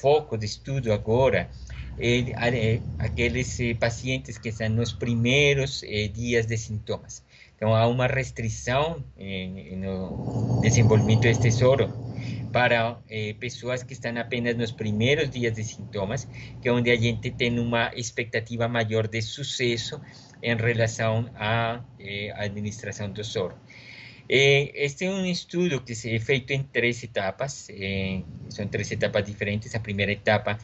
foco 0.00 0.38
de 0.38 0.46
estudo 0.46 0.92
agora 0.92 1.50
é, 1.98 2.20
é 2.20 2.80
aqueles 2.98 3.60
eh, 3.60 3.74
pacientes 3.74 4.38
que 4.38 4.48
estão 4.48 4.70
nos 4.70 4.92
primeiros 4.92 5.82
eh, 5.82 6.08
dias 6.08 6.46
de 6.46 6.56
sintomas. 6.56 7.22
Então, 7.56 7.74
há 7.74 7.86
uma 7.86 8.06
restrição 8.06 9.04
no 9.16 10.60
desenvolvimento 10.60 11.22
deste 11.22 11.50
soro 11.52 12.13
para 12.54 13.02
eh, 13.10 13.34
que 13.34 13.94
estão 13.94 14.16
apenas 14.16 14.54
nos 14.56 14.70
primeiros 14.70 15.28
dias 15.28 15.52
de 15.52 15.64
sintomas, 15.64 16.28
que 16.60 16.68
é 16.68 16.72
onde 16.72 16.88
a 16.88 16.94
gente 16.94 17.32
tem 17.32 17.58
uma 17.58 17.90
expectativa 17.96 18.68
maior 18.68 19.08
de 19.08 19.20
sucesso 19.20 20.00
em 20.40 20.54
relação 20.54 21.28
à 21.34 21.82
eh, 21.98 22.32
administração 22.36 23.10
do 23.10 23.24
soro. 23.24 23.56
Eh, 24.28 24.70
este 24.86 25.06
é 25.06 25.10
um 25.10 25.26
estudo 25.26 25.80
que 25.80 25.92
é 25.92 26.18
feito 26.20 26.52
em 26.52 26.62
três 26.62 27.02
etapas, 27.02 27.66
eh, 27.70 28.22
são 28.48 28.68
três 28.68 28.88
etapas 28.92 29.24
diferentes. 29.24 29.74
A 29.74 29.80
primeira 29.80 30.12
etapa 30.12 30.56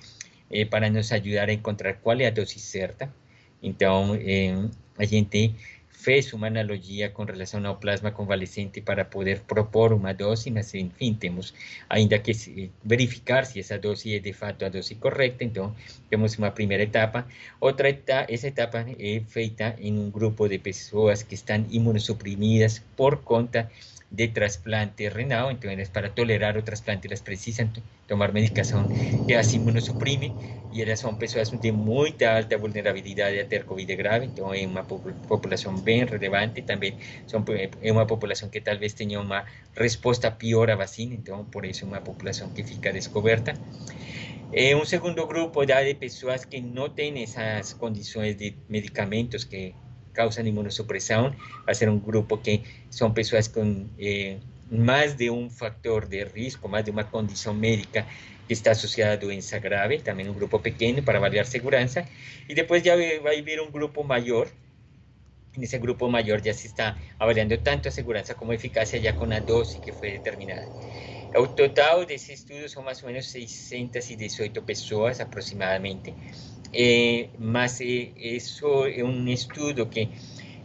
é 0.48 0.64
para 0.64 0.88
nos 0.88 1.11
ajudar 1.11 1.48
a 1.48 1.53
encontrar 1.53 1.94
qual 1.94 2.20
é 2.20 2.26
a 2.26 2.31
dose 2.31 2.61
certa. 2.61 3.12
Então, 3.61 4.14
eh, 4.14 4.55
a 4.96 5.05
gente 5.05 5.57
fez 5.90 6.33
uma 6.33 6.46
analogia 6.46 7.11
com 7.11 7.24
relação 7.24 7.64
ao 7.66 7.76
plasma 7.76 8.11
convalescente 8.11 8.81
para 8.81 9.05
poder 9.05 9.40
propor 9.40 9.92
uma 9.92 10.14
dose, 10.14 10.50
mas 10.50 10.74
enfim, 10.74 11.12
temos 11.14 11.53
ainda 11.88 12.18
que 12.18 12.70
verificar 12.83 13.44
se 13.44 13.61
essa 13.61 13.79
dose 13.79 14.14
é 14.14 14.18
de 14.18 14.33
fato 14.33 14.64
a 14.64 14.68
dose 14.68 14.94
correta, 14.94 15.44
então 15.44 15.74
temos 16.09 16.38
uma 16.38 16.50
primeira 16.50 16.85
etapa. 16.85 17.26
Outra 17.61 17.90
etapa, 17.90 18.33
essa 18.33 18.48
etapa 18.48 18.87
é 18.98 19.20
feita 19.29 19.76
em 19.79 19.98
um 19.98 20.11
grupo 20.11 20.48
de 20.48 20.59
pessoas 20.59 21.22
que 21.22 21.35
estão 21.35 21.66
imunossuprimidas 21.70 22.83
por 22.96 23.18
conta 23.18 23.70
de 24.11 24.29
trasplante 24.29 25.09
renal, 25.11 25.51
entonces 25.51 25.88
para 25.88 26.14
tolerar 26.14 26.59
o 26.59 26.64
trasplante 26.64 27.09
las 27.09 27.23
precisan 27.23 27.73
tomar 28.07 28.33
medicación 28.33 28.88
que 29.27 29.37
as 29.37 29.55
imunosuprime 29.55 30.35
y 30.70 30.83
elas 30.83 31.01
son 31.01 31.18
personas 31.18 31.51
de 31.61 31.73
muy 31.73 32.16
alta 32.25 32.57
vulnerabilidad 32.57 33.29
a 33.38 33.49
ter 33.49 33.64
COVID 33.64 33.96
grave, 33.96 34.25
entonces 34.27 34.62
es 34.62 34.66
una 34.68 34.87
población 34.87 35.85
bien 35.85 36.09
relevante, 36.09 36.62
también 36.62 36.96
son, 37.27 37.44
es 37.49 37.92
una 37.92 38.07
población 38.07 38.51
que 38.51 38.61
tal 38.61 38.79
vez 38.79 38.94
tenía 38.94 39.20
una 39.20 39.44
respuesta 39.75 40.38
peor 40.38 40.70
a 40.70 40.77
vacina, 40.77 41.14
entonces 41.14 41.46
por 41.51 41.66
eso 41.66 41.87
es 41.87 41.90
una 41.90 42.05
población 42.05 42.53
que 42.53 42.64
fica 42.64 42.92
descoberta. 42.92 43.55
Eh, 44.53 44.75
un 44.75 44.87
segundo 44.87 45.27
grupo 45.29 45.62
ya 45.64 45.79
de 45.81 45.94
personas 45.94 46.46
que 46.46 46.61
no 46.61 46.92
tienen 46.92 47.23
esas 47.23 47.75
condiciones 47.75 48.37
de 48.38 48.61
medicamentos 48.68 49.46
que 49.46 49.81
causan 50.21 50.47
inmunosupresión, 50.47 51.35
va 51.67 51.73
a 51.73 51.75
ser 51.75 51.89
un 51.89 52.03
grupo 52.03 52.43
que 52.43 52.63
son 52.91 53.15
personas 53.15 53.49
con 53.49 53.89
eh, 53.97 54.39
más 54.71 55.17
de 55.17 55.31
un 55.31 55.51
factor 55.51 56.09
de 56.11 56.27
riesgo, 56.27 56.69
más 56.69 56.85
de 56.85 56.91
una 56.91 57.11
condición 57.11 57.59
médica 57.59 58.07
que 58.47 58.53
está 58.53 58.73
asociada 58.73 59.13
a 59.15 59.17
doença 59.17 59.59
grave, 59.61 60.01
también 60.01 60.29
un 60.29 60.37
grupo 60.37 60.61
pequeño 60.61 61.03
para 61.03 61.17
avaliar 61.19 61.47
seguridad, 61.47 61.89
y 62.49 62.53
después 62.53 62.83
ya 62.83 62.97
va 62.97 63.31
a 63.31 63.39
haber 63.39 63.61
un 63.61 63.73
grupo 63.73 64.05
mayor, 64.05 64.49
en 65.57 65.63
ese 65.63 65.79
grupo 65.79 66.11
mayor 66.11 66.43
ya 66.43 66.53
se 66.53 66.67
está 66.67 66.99
avaliando 67.19 67.59
tanto 67.61 67.89
a 67.89 67.93
seguridad 67.93 68.27
como 68.37 68.53
eficacia 68.53 68.99
ya 68.99 69.17
con 69.17 69.31
la 69.31 69.41
dosis 69.41 69.81
que 69.81 69.93
fue 69.93 70.13
determinada. 70.13 70.69
El 71.33 71.49
total 71.55 72.07
de 72.07 72.15
ese 72.17 72.33
estudio 72.35 72.69
son 72.69 72.85
más 72.85 73.03
o 73.03 73.07
menos 73.07 73.25
618 73.27 74.67
personas 74.67 75.21
aproximadamente, 75.21 76.15
eh, 76.73 77.29
mas 77.39 77.81
eh, 77.81 78.13
isso 78.17 78.87
é 78.87 79.03
um 79.03 79.29
estudo 79.29 79.87
que 79.87 80.09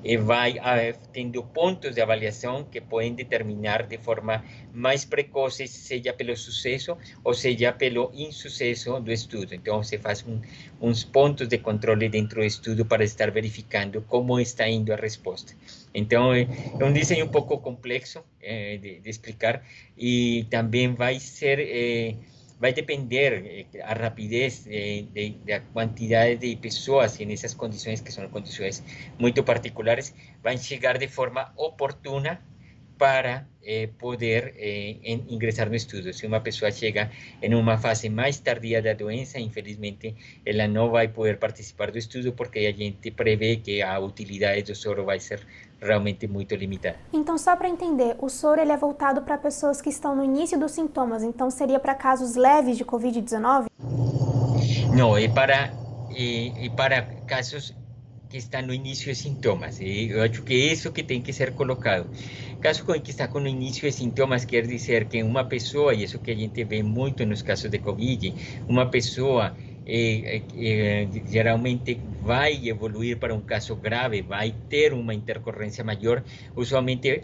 eh, 0.05 0.17
vai 0.17 0.59
ah, 0.59 0.93
tendo 1.11 1.43
pontos 1.43 1.95
de 1.95 2.01
avaliação 2.01 2.63
que 2.63 2.79
podem 2.79 3.15
determinar 3.15 3.87
de 3.87 3.97
forma 3.97 4.43
mais 4.71 5.03
precoce, 5.03 5.67
seja 5.67 6.13
pelo 6.13 6.37
sucesso 6.37 6.95
ou 7.23 7.33
seja 7.33 7.73
pelo 7.73 8.11
insucesso 8.13 8.99
do 8.99 9.11
estudo. 9.11 9.55
Então, 9.55 9.81
você 9.81 9.97
faz 9.97 10.23
um, 10.27 10.39
uns 10.79 11.03
pontos 11.03 11.47
de 11.47 11.57
controle 11.57 12.07
dentro 12.07 12.41
do 12.41 12.45
estudo 12.45 12.85
para 12.85 13.03
estar 13.03 13.31
verificando 13.31 14.01
como 14.03 14.39
está 14.39 14.67
indo 14.69 14.93
a 14.93 14.95
resposta. 14.95 15.53
Então, 15.91 16.31
é, 16.33 16.47
é 16.79 16.85
um 16.85 16.93
desenho 16.93 17.25
um 17.25 17.29
pouco 17.29 17.57
complexo 17.57 18.23
eh, 18.43 18.77
de, 18.77 18.99
de, 18.99 19.09
explicar 19.09 19.63
e 19.97 20.45
também 20.51 20.93
vai 20.93 21.19
ser 21.19 21.59
eh, 21.59 22.15
va 22.61 22.69
a 22.69 22.71
depender 22.71 23.43
eh, 23.45 23.67
a 23.83 23.93
rapidez 23.93 24.65
eh, 24.67 25.07
de, 25.13 25.35
de, 25.45 25.53
la 25.53 25.63
cantidad 25.73 26.25
de 26.25 26.57
personas 26.61 27.19
en 27.19 27.31
esas 27.31 27.55
condiciones 27.55 28.01
que 28.01 28.11
son 28.11 28.29
condiciones 28.29 28.83
muy 29.19 29.31
particulares 29.33 30.15
van 30.43 30.57
a 30.57 30.61
llegar 30.61 30.99
de 30.99 31.07
forma 31.07 31.53
oportuna 31.55 32.41
para 32.97 33.47
eh, 33.61 33.89
poder 33.99 34.53
eh, 34.57 34.99
en, 35.03 35.25
ingresar 35.27 35.69
no 35.69 35.75
estudo. 35.75 36.13
Se 36.13 36.27
uma 36.27 36.41
pessoa 36.41 36.71
chega 36.71 37.11
em 37.41 37.53
uma 37.55 37.77
fase 37.77 38.09
mais 38.09 38.39
tardia 38.39 38.81
da 38.81 38.93
doença, 38.93 39.39
infelizmente, 39.39 40.15
ela 40.45 40.67
não 40.67 40.89
vai 40.91 41.07
poder 41.07 41.37
participar 41.37 41.91
do 41.91 41.97
estudo 41.97 42.33
porque 42.33 42.59
a 42.67 42.71
gente 42.71 43.11
prevê 43.11 43.57
que 43.57 43.81
a 43.81 43.99
utilidade 43.99 44.63
do 44.63 44.75
soro 44.75 45.03
vai 45.03 45.19
ser 45.19 45.41
realmente 45.81 46.27
muito 46.27 46.55
limitada. 46.55 46.97
Então, 47.11 47.37
só 47.37 47.55
para 47.55 47.69
entender, 47.69 48.15
o 48.19 48.29
soro 48.29 48.61
ele 48.61 48.71
é 48.71 48.77
voltado 48.77 49.21
para 49.21 49.37
pessoas 49.37 49.81
que 49.81 49.89
estão 49.89 50.15
no 50.15 50.23
início 50.23 50.59
dos 50.59 50.71
sintomas, 50.71 51.23
então 51.23 51.49
seria 51.49 51.79
para 51.79 51.95
casos 51.95 52.35
leves 52.35 52.77
de 52.77 52.85
Covid-19? 52.85 53.67
Não, 54.95 55.17
é 55.17 55.27
para, 55.27 55.73
é, 56.15 56.65
é 56.65 56.69
para 56.69 57.01
casos 57.27 57.75
que 58.29 58.37
estão 58.37 58.61
no 58.61 58.73
início 58.73 59.11
de 59.11 59.15
sintomas. 59.15 59.79
Eu 59.81 60.21
acho 60.23 60.41
que 60.43 60.53
é 60.53 60.73
isso 60.73 60.91
que 60.91 61.03
tem 61.03 61.21
que 61.21 61.31
ser 61.31 61.53
colocado. 61.53 62.09
Caso 62.59 62.85
que 62.85 63.11
está 63.11 63.27
com 63.27 63.39
o 63.39 63.47
início 63.47 63.89
de 63.89 63.95
sintomas 63.95 64.43
quer 64.43 64.65
dizer 64.65 65.05
que 65.05 65.21
uma 65.21 65.45
pessoa, 65.45 65.93
e 65.93 66.03
isso 66.03 66.19
que 66.19 66.31
a 66.31 66.35
gente 66.35 66.63
vê 66.63 66.81
muito 66.81 67.25
nos 67.25 67.41
casos 67.41 67.69
de 67.69 67.77
Covid, 67.79 68.33
uma 68.67 68.89
pessoa 68.89 69.55
eh, 69.85 70.45
eh, 70.53 71.07
geralmente 71.25 72.01
vai 72.19 72.67
evoluir 72.67 73.19
para 73.19 73.33
um 73.35 73.41
caso 73.41 73.75
grave, 73.75 74.21
vai 74.21 74.51
ter 74.69 74.93
uma 74.93 75.13
intercorrência 75.13 75.83
maior, 75.83 76.23
usualmente 76.55 77.21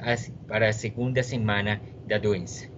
para 0.48 0.70
a 0.70 0.74
segunda 0.74 1.24
semana 1.24 1.82
da 2.06 2.18
doença. 2.18 2.70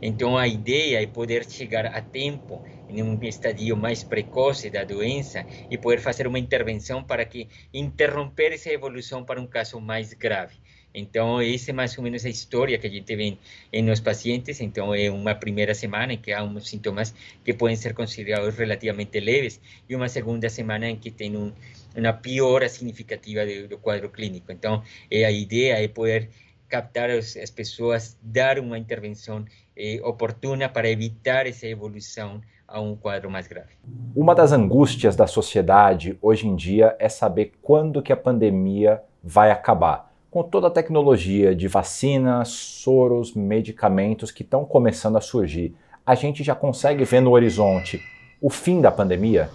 Então, 0.00 0.36
a 0.36 0.46
ideia 0.46 1.02
é 1.02 1.06
poder 1.06 1.44
chegar 1.48 1.86
a 1.86 2.00
tempo, 2.02 2.62
em 2.88 3.02
um 3.02 3.18
estadio 3.22 3.76
mais 3.76 4.04
precoce 4.04 4.68
da 4.70 4.84
doença, 4.84 5.46
e 5.70 5.78
poder 5.78 6.00
fazer 6.00 6.26
uma 6.26 6.38
intervenção 6.38 7.02
para 7.02 7.24
que 7.24 7.48
interromper 7.72 8.52
essa 8.52 8.70
evolução 8.70 9.24
para 9.24 9.40
um 9.40 9.46
caso 9.46 9.80
mais 9.80 10.12
grave. 10.12 10.56
Então, 10.94 11.40
essa 11.40 11.70
é 11.70 11.74
mais 11.74 11.96
ou 11.96 12.04
menos 12.04 12.24
a 12.24 12.28
história 12.28 12.78
que 12.78 12.86
a 12.86 12.90
gente 12.90 13.16
vê 13.16 13.36
em 13.72 13.82
nos 13.82 14.00
pacientes. 14.00 14.60
Então, 14.60 14.94
é 14.94 15.10
uma 15.10 15.34
primeira 15.34 15.74
semana 15.74 16.12
em 16.12 16.18
que 16.18 16.32
há 16.32 16.42
uns 16.42 16.68
sintomas 16.68 17.14
que 17.44 17.54
podem 17.54 17.76
ser 17.76 17.94
considerados 17.94 18.54
relativamente 18.56 19.18
leves 19.18 19.60
e 19.88 19.96
uma 19.96 20.08
segunda 20.08 20.48
semana 20.48 20.88
em 20.88 20.96
que 20.96 21.10
tem 21.10 21.36
um, 21.36 21.52
uma 21.96 22.12
piora 22.12 22.68
significativa 22.68 23.44
do, 23.46 23.68
do 23.68 23.78
quadro 23.78 24.08
clínico. 24.10 24.52
Então, 24.52 24.82
é, 25.10 25.24
a 25.24 25.30
ideia 25.30 25.82
é 25.82 25.88
poder 25.88 26.28
captar 26.68 27.10
as, 27.10 27.36
as 27.36 27.50
pessoas, 27.50 28.16
dar 28.22 28.58
uma 28.58 28.78
intervenção 28.78 29.44
eh, 29.76 30.00
oportuna 30.02 30.70
para 30.70 30.88
evitar 30.88 31.46
essa 31.46 31.66
evolução 31.66 32.40
a 32.66 32.80
um 32.80 32.96
quadro 32.96 33.30
mais 33.30 33.46
grave. 33.46 33.74
Uma 34.16 34.34
das 34.34 34.52
angústias 34.52 35.14
da 35.14 35.26
sociedade 35.26 36.18
hoje 36.22 36.48
em 36.48 36.56
dia 36.56 36.96
é 36.98 37.10
saber 37.10 37.52
quando 37.60 38.00
que 38.00 38.10
a 38.10 38.16
pandemia 38.16 39.02
vai 39.22 39.50
acabar 39.50 40.11
com 40.32 40.42
toda 40.42 40.68
a 40.68 40.70
tecnologia 40.70 41.54
de 41.54 41.68
vacinas, 41.68 42.48
soros, 42.48 43.34
medicamentos 43.34 44.30
que 44.30 44.42
estão 44.42 44.64
começando 44.64 45.18
a 45.18 45.20
surgir, 45.20 45.74
a 46.06 46.14
gente 46.14 46.42
já 46.42 46.54
consegue 46.54 47.04
ver 47.04 47.20
no 47.20 47.32
horizonte 47.32 48.02
o 48.40 48.48
fim 48.48 48.80
da 48.80 48.90
pandemia? 48.90 49.50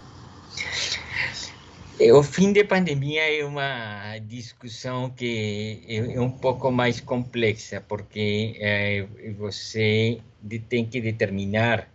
É, 1.99 2.13
o 2.13 2.21
fim 2.21 2.53
da 2.53 2.63
pandemia 2.63 3.23
é 3.23 3.43
uma 3.43 4.19
discussão 4.19 5.09
que 5.09 5.83
é, 5.89 6.21
um 6.21 6.29
pouco 6.29 6.71
mais 6.71 7.01
complexa, 7.01 7.81
porque 7.81 8.55
é, 8.59 9.07
você 9.35 10.19
tem 10.69 10.85
que 10.85 11.01
determinar 11.01 11.89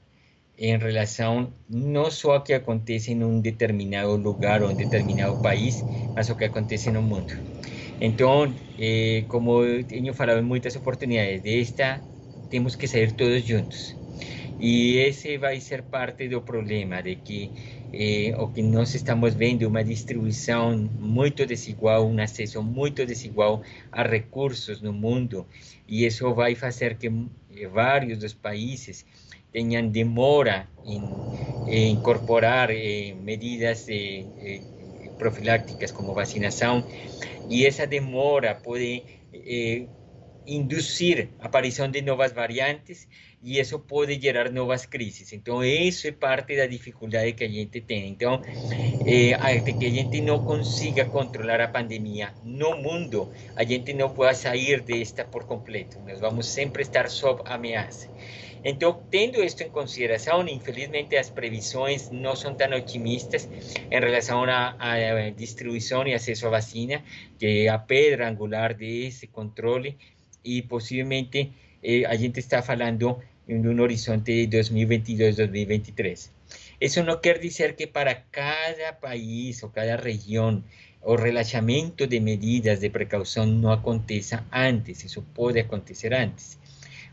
em 0.59 0.77
relação 0.77 1.53
não 1.71 2.11
só 2.11 2.33
ao 2.33 2.43
que 2.43 2.53
acontece 2.53 3.13
em 3.13 3.23
um 3.23 3.41
determinado 3.41 4.17
lugar 4.17 4.61
ou 4.61 4.71
um 4.71 4.75
determinado 4.75 5.41
país, 5.41 5.85
mas 6.17 6.29
o 6.29 6.35
que 6.35 6.47
acontece 6.47 6.91
no 6.91 7.01
mundo. 7.01 7.33
Então, 8.09 8.37
eh, 8.89 9.25
como 9.33 9.51
eu 9.65 9.85
tenho 9.93 10.13
falado 10.21 10.41
em 10.41 10.51
muitas 10.53 10.75
oportunidades, 10.81 11.41
desta 11.49 11.89
temos 12.53 12.75
que 12.79 12.87
sair 12.93 13.11
todos 13.21 13.43
juntos. 13.51 13.81
E 14.59 14.73
esse 15.09 15.31
vai 15.45 15.57
ser 15.69 15.81
parte 15.97 16.23
do 16.29 16.41
problema, 16.51 16.99
de 17.09 17.15
que 17.27 17.41
eh, 17.93 18.35
o 18.45 18.47
que 18.53 18.63
nós 18.63 18.91
estamos 19.01 19.33
vendo 19.43 19.63
é 19.65 19.69
uma 19.69 19.85
distribuição 19.95 20.65
muito 21.15 21.47
desigual, 21.47 22.01
um 22.07 22.19
acesso 22.27 22.63
muito 22.63 23.01
desigual 23.13 23.55
a 23.93 24.03
recursos 24.17 24.81
no 24.87 24.93
mundo, 25.05 25.39
e 25.89 26.05
isso 26.09 26.25
vai 26.35 26.55
fazer 26.65 26.91
que 27.01 27.09
eh, 27.09 27.69
vários 27.81 28.19
dos 28.19 28.35
países 28.35 28.97
tenham 29.53 29.89
demora 29.89 30.59
em, 30.85 31.03
em 31.67 31.93
incorporar 31.97 32.69
eh, 32.71 33.15
medidas 33.15 33.87
eh, 33.89 34.27
profilácticas 35.19 35.93
como 35.93 36.15
vacinação 36.15 36.85
e 37.49 37.67
essa 37.67 37.87
demora 37.87 38.55
pode 38.55 39.03
eh, 39.33 39.87
induzir 40.47 41.29
a 41.41 41.47
aparição 41.47 41.91
de 41.91 42.03
novas 42.03 42.33
variantes 42.33 43.09
e 43.43 43.59
isso 43.59 43.79
pode 43.81 44.21
gerar 44.21 44.51
novas 44.51 44.87
crises. 44.87 45.33
Então, 45.33 45.65
isso 45.65 46.07
é 46.07 46.13
parte 46.13 46.57
da 46.57 46.67
dificuldade 46.67 47.33
que 47.33 47.45
a 47.45 47.49
gente 47.49 47.81
tem. 47.81 48.09
Então, 48.09 48.41
eh, 49.05 49.61
que 49.61 49.87
a 49.87 49.91
gente 49.91 50.21
não 50.21 50.45
consiga 50.45 51.05
controlar 51.07 51.61
a 51.61 51.69
pandemia 51.69 52.33
no 52.45 52.77
mundo, 52.77 53.33
a 53.57 53.65
gente 53.65 53.93
não 53.93 54.11
pode 54.11 54.39
sair 54.39 54.81
desta 54.81 55.25
por 55.25 55.45
completo. 55.45 55.99
Nós 56.07 56.21
vamos 56.21 56.47
sempre 56.47 56.83
estar 56.83 57.09
sob 57.09 57.43
ameaça. 57.45 58.09
Então, 58.65 59.03
tendo 59.11 59.43
isto 59.43 59.63
em 59.63 59.71
consideração, 59.71 60.47
infelizmente 60.47 61.17
as 61.17 61.29
previsões 61.29 62.11
não 62.11 62.37
são 62.37 62.55
tão 62.55 62.71
otimistas 62.77 63.49
em 63.91 64.01
relação 64.01 64.45
à, 64.45 64.77
à 64.79 65.31
distribuição 65.31 66.07
e 66.07 66.15
acesso 66.15 66.47
à 66.47 66.51
vacina, 66.51 67.03
que 67.39 67.67
é 67.67 67.69
a 67.69 67.79
pedra 67.79 68.29
angular 68.29 68.75
desse 68.75 69.27
controle, 69.27 69.97
e 70.45 70.63
possivelmente 70.63 71.53
eh, 71.83 72.05
a 72.07 72.15
gente 72.15 72.39
está 72.39 72.63
falando 72.63 73.19
em 73.49 73.59
um 73.67 73.81
horizonte 73.81 74.47
de 74.47 74.59
2022-2023. 74.59 76.31
Isso 76.81 77.03
não 77.03 77.19
quer 77.19 77.39
dizer 77.39 77.75
que 77.75 77.87
para 77.87 78.15
cada 78.15 78.93
país 78.93 79.63
ou 79.63 79.71
cada 79.71 79.97
região 79.97 80.63
o 81.03 81.17
relaxamento 81.17 82.07
de 82.07 82.21
medidas 82.21 82.79
de 82.79 82.91
precaução 82.91 83.45
não 83.45 83.73
aconteça 83.73 84.47
antes, 84.53 85.03
isso 85.03 85.23
pode 85.35 85.59
acontecer 85.59 86.15
antes 86.15 86.62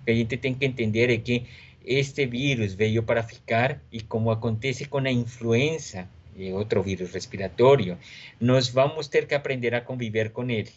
que 0.06 0.12
a 0.12 0.16
gente 0.16 0.38
tem 0.38 0.54
que 0.54 0.66
entender 0.66 1.10
é 1.10 1.18
que 1.18 1.46
este 1.86 2.26
vírus 2.26 2.74
veio 2.74 3.04
para 3.04 3.24
ficar 3.24 3.82
e 3.92 4.02
como 4.02 4.32
acontece 4.32 4.86
com 4.86 5.00
a 5.00 5.12
influenza, 5.12 6.08
e 6.36 6.52
outro 6.54 6.82
vírus 6.82 7.12
respiratório, 7.12 7.98
nós 8.40 8.70
vamos 8.70 9.08
ter 9.08 9.28
que 9.28 9.36
aprender 9.36 9.74
a 9.76 9.82
conviver 9.82 10.32
com 10.32 10.50
ele. 10.50 10.72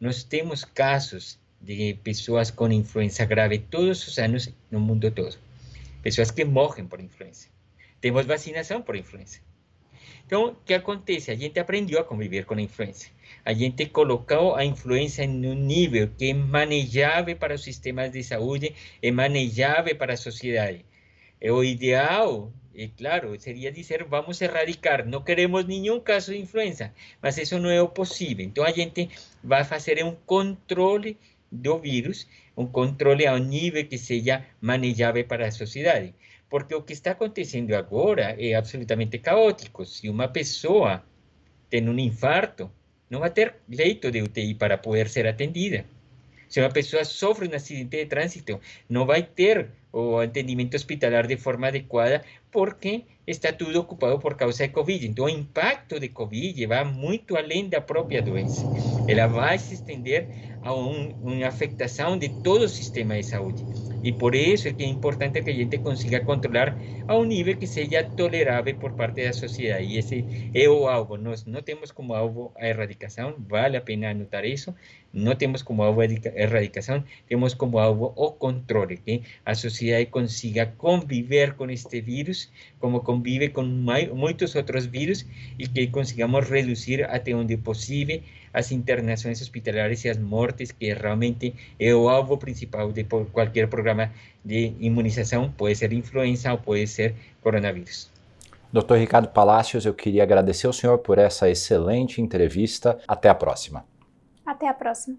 Nós 0.00 0.24
temos 0.24 0.64
casos 0.64 1.38
de 1.60 1.94
pessoas 2.02 2.50
com 2.50 2.70
influenza 2.72 3.24
grave 3.24 3.58
todos 3.58 4.06
os 4.06 4.18
anos 4.18 4.48
no 4.70 4.80
mundo 4.80 5.10
todo. 5.10 5.36
Pessoas 6.02 6.30
que 6.30 6.44
morrem 6.44 6.86
por 6.86 7.00
influenza. 7.00 7.48
Temos 8.00 8.26
vacinação 8.26 8.82
por 8.82 8.96
influenza. 8.96 9.38
Então, 10.26 10.46
o 10.46 10.54
que 10.64 10.74
acontece? 10.74 11.30
A 11.30 11.36
gente 11.36 11.60
aprendeu 11.60 12.00
a 12.00 12.04
conviver 12.04 12.44
com 12.44 12.54
a 12.54 12.60
influenza. 12.60 13.06
A 13.44 13.52
gente 13.52 13.86
colocou 13.86 14.54
a 14.54 14.64
influenza 14.64 15.24
em 15.24 15.46
um 15.46 15.54
nível 15.54 16.10
que 16.16 16.30
é 16.30 16.34
manejável 16.34 17.36
para 17.36 17.54
os 17.54 17.62
sistemas 17.62 18.12
de 18.12 18.22
saúde, 18.22 18.74
é 19.02 19.10
manejável 19.10 19.96
para 19.96 20.14
a 20.14 20.16
sociedade. 20.16 20.84
É 21.40 21.50
o 21.50 21.64
ideal, 21.64 22.52
é 22.74 22.88
claro, 22.96 23.38
seria 23.38 23.70
dizer 23.70 24.04
vamos 24.04 24.40
erradicar, 24.40 25.06
não 25.06 25.22
queremos 25.22 25.64
nenhum 25.66 26.00
caso 26.00 26.32
de 26.32 26.38
influenza, 26.38 26.92
mas 27.20 27.36
isso 27.36 27.58
não 27.58 27.70
é 27.70 27.82
o 27.82 27.88
possível. 27.88 28.44
Então, 28.44 28.64
a 28.64 28.70
gente 28.70 29.10
vai 29.42 29.64
fazer 29.64 30.04
um 30.04 30.14
controle 30.26 31.18
do 31.50 31.78
vírus, 31.78 32.26
um 32.56 32.66
controle 32.66 33.26
a 33.26 33.34
um 33.34 33.38
nível 33.38 33.84
que 33.86 33.98
seja 33.98 34.44
manejável 34.60 35.24
para 35.24 35.46
a 35.46 35.50
sociedade. 35.50 36.14
Porque 36.48 36.74
o 36.74 36.82
que 36.82 36.92
está 36.92 37.12
acontecendo 37.12 37.74
agora 37.74 38.36
é 38.38 38.54
absolutamente 38.54 39.18
caótico. 39.18 39.84
Se 39.84 40.08
uma 40.08 40.28
pessoa 40.28 41.02
tem 41.68 41.88
um 41.88 41.98
infarto, 41.98 42.70
não 43.12 43.20
vai 43.20 43.28
ter 43.28 43.56
leito 43.68 44.10
de 44.10 44.22
UTI 44.22 44.54
para 44.54 44.78
poder 44.78 45.06
ser 45.06 45.26
atendida. 45.26 45.84
Se 46.48 46.60
uma 46.60 46.70
pessoa 46.70 47.04
sofre 47.04 47.46
um 47.46 47.54
acidente 47.54 47.98
de 47.98 48.06
trânsito, 48.06 48.58
não 48.88 49.04
vai 49.04 49.22
ter 49.22 49.68
o 49.92 50.16
atendimento 50.16 50.74
hospitalar 50.74 51.26
de 51.26 51.36
forma 51.36 51.68
adequada 51.68 52.24
porque 52.50 53.04
está 53.26 53.52
tudo 53.52 53.80
ocupado 53.80 54.18
por 54.18 54.34
causa 54.34 54.66
de 54.66 54.72
Covid. 54.72 55.06
Então, 55.06 55.26
o 55.26 55.28
impacto 55.28 56.00
de 56.00 56.08
Covid 56.08 56.64
vai 56.66 56.84
muito 56.84 57.36
além 57.36 57.68
da 57.68 57.82
própria 57.82 58.22
doença. 58.22 58.64
Ela 59.06 59.26
vai 59.26 59.58
se 59.58 59.74
estender 59.74 60.26
a 60.62 60.74
um, 60.74 61.10
uma 61.22 61.46
afetação 61.46 62.16
de 62.16 62.28
todo 62.42 62.62
o 62.62 62.68
sistema 62.68 63.16
de 63.16 63.24
saúde. 63.24 63.64
E 64.02 64.12
por 64.12 64.34
isso 64.34 64.66
é 64.66 64.72
que 64.72 64.82
é 64.82 64.86
importante 64.86 65.40
que 65.42 65.50
a 65.50 65.54
gente 65.54 65.78
consiga 65.78 66.20
controlar 66.24 66.76
a 67.06 67.16
um 67.16 67.24
nível 67.24 67.56
que 67.56 67.66
seja 67.66 68.02
tolerável 68.02 68.74
por 68.74 68.92
parte 68.92 69.24
da 69.24 69.32
sociedade. 69.32 69.84
E 69.84 69.98
esse 69.98 70.50
é 70.52 70.68
o 70.68 70.88
alvo. 70.88 71.16
Nós 71.16 71.44
não 71.44 71.62
temos 71.62 71.92
como 71.92 72.14
alvo 72.14 72.52
a 72.56 72.66
erradicação, 72.66 73.36
vale 73.38 73.76
a 73.76 73.80
pena 73.80 74.10
anotar 74.10 74.44
isso. 74.44 74.74
Não 75.12 75.36
temos 75.36 75.62
como 75.62 75.82
alvo 75.82 76.00
a 76.00 76.04
erradicação, 76.04 77.04
temos 77.28 77.54
como 77.54 77.78
alvo 77.78 78.12
o 78.16 78.32
controle, 78.32 78.96
que 78.96 79.22
a 79.44 79.54
sociedade 79.54 80.06
consiga 80.06 80.66
conviver 80.66 81.54
com 81.54 81.70
este 81.70 82.00
vírus, 82.00 82.50
como 82.80 83.00
convive 83.00 83.50
com 83.50 83.62
muitos 83.62 84.54
outros 84.56 84.86
vírus, 84.86 85.26
e 85.58 85.68
que 85.68 85.86
consigamos 85.88 86.48
reduzir 86.48 87.04
até 87.04 87.34
onde 87.34 87.56
possível 87.58 88.22
as 88.52 88.70
internações 88.72 89.40
hospitalares 89.40 90.04
e 90.04 90.08
as 90.08 90.18
mortes, 90.18 90.72
que 90.72 90.92
realmente 90.92 91.54
é 91.78 91.94
o 91.94 92.08
alvo 92.08 92.36
principal 92.36 92.92
de 92.92 93.04
qualquer 93.04 93.68
programa 93.68 94.10
de 94.44 94.74
imunização, 94.80 95.50
pode 95.50 95.76
ser 95.76 95.92
influenza 95.92 96.52
ou 96.52 96.58
pode 96.58 96.86
ser 96.86 97.14
coronavírus. 97.42 98.10
Dr. 98.72 98.94
Ricardo 98.94 99.28
Palacios, 99.28 99.84
eu 99.84 99.92
queria 99.92 100.22
agradecer 100.22 100.66
ao 100.66 100.72
senhor 100.72 100.98
por 100.98 101.18
essa 101.18 101.50
excelente 101.50 102.22
entrevista. 102.22 102.98
Até 103.06 103.28
a 103.28 103.34
próxima. 103.34 103.84
Até 104.46 104.66
a 104.66 104.72
próxima. 104.74 105.18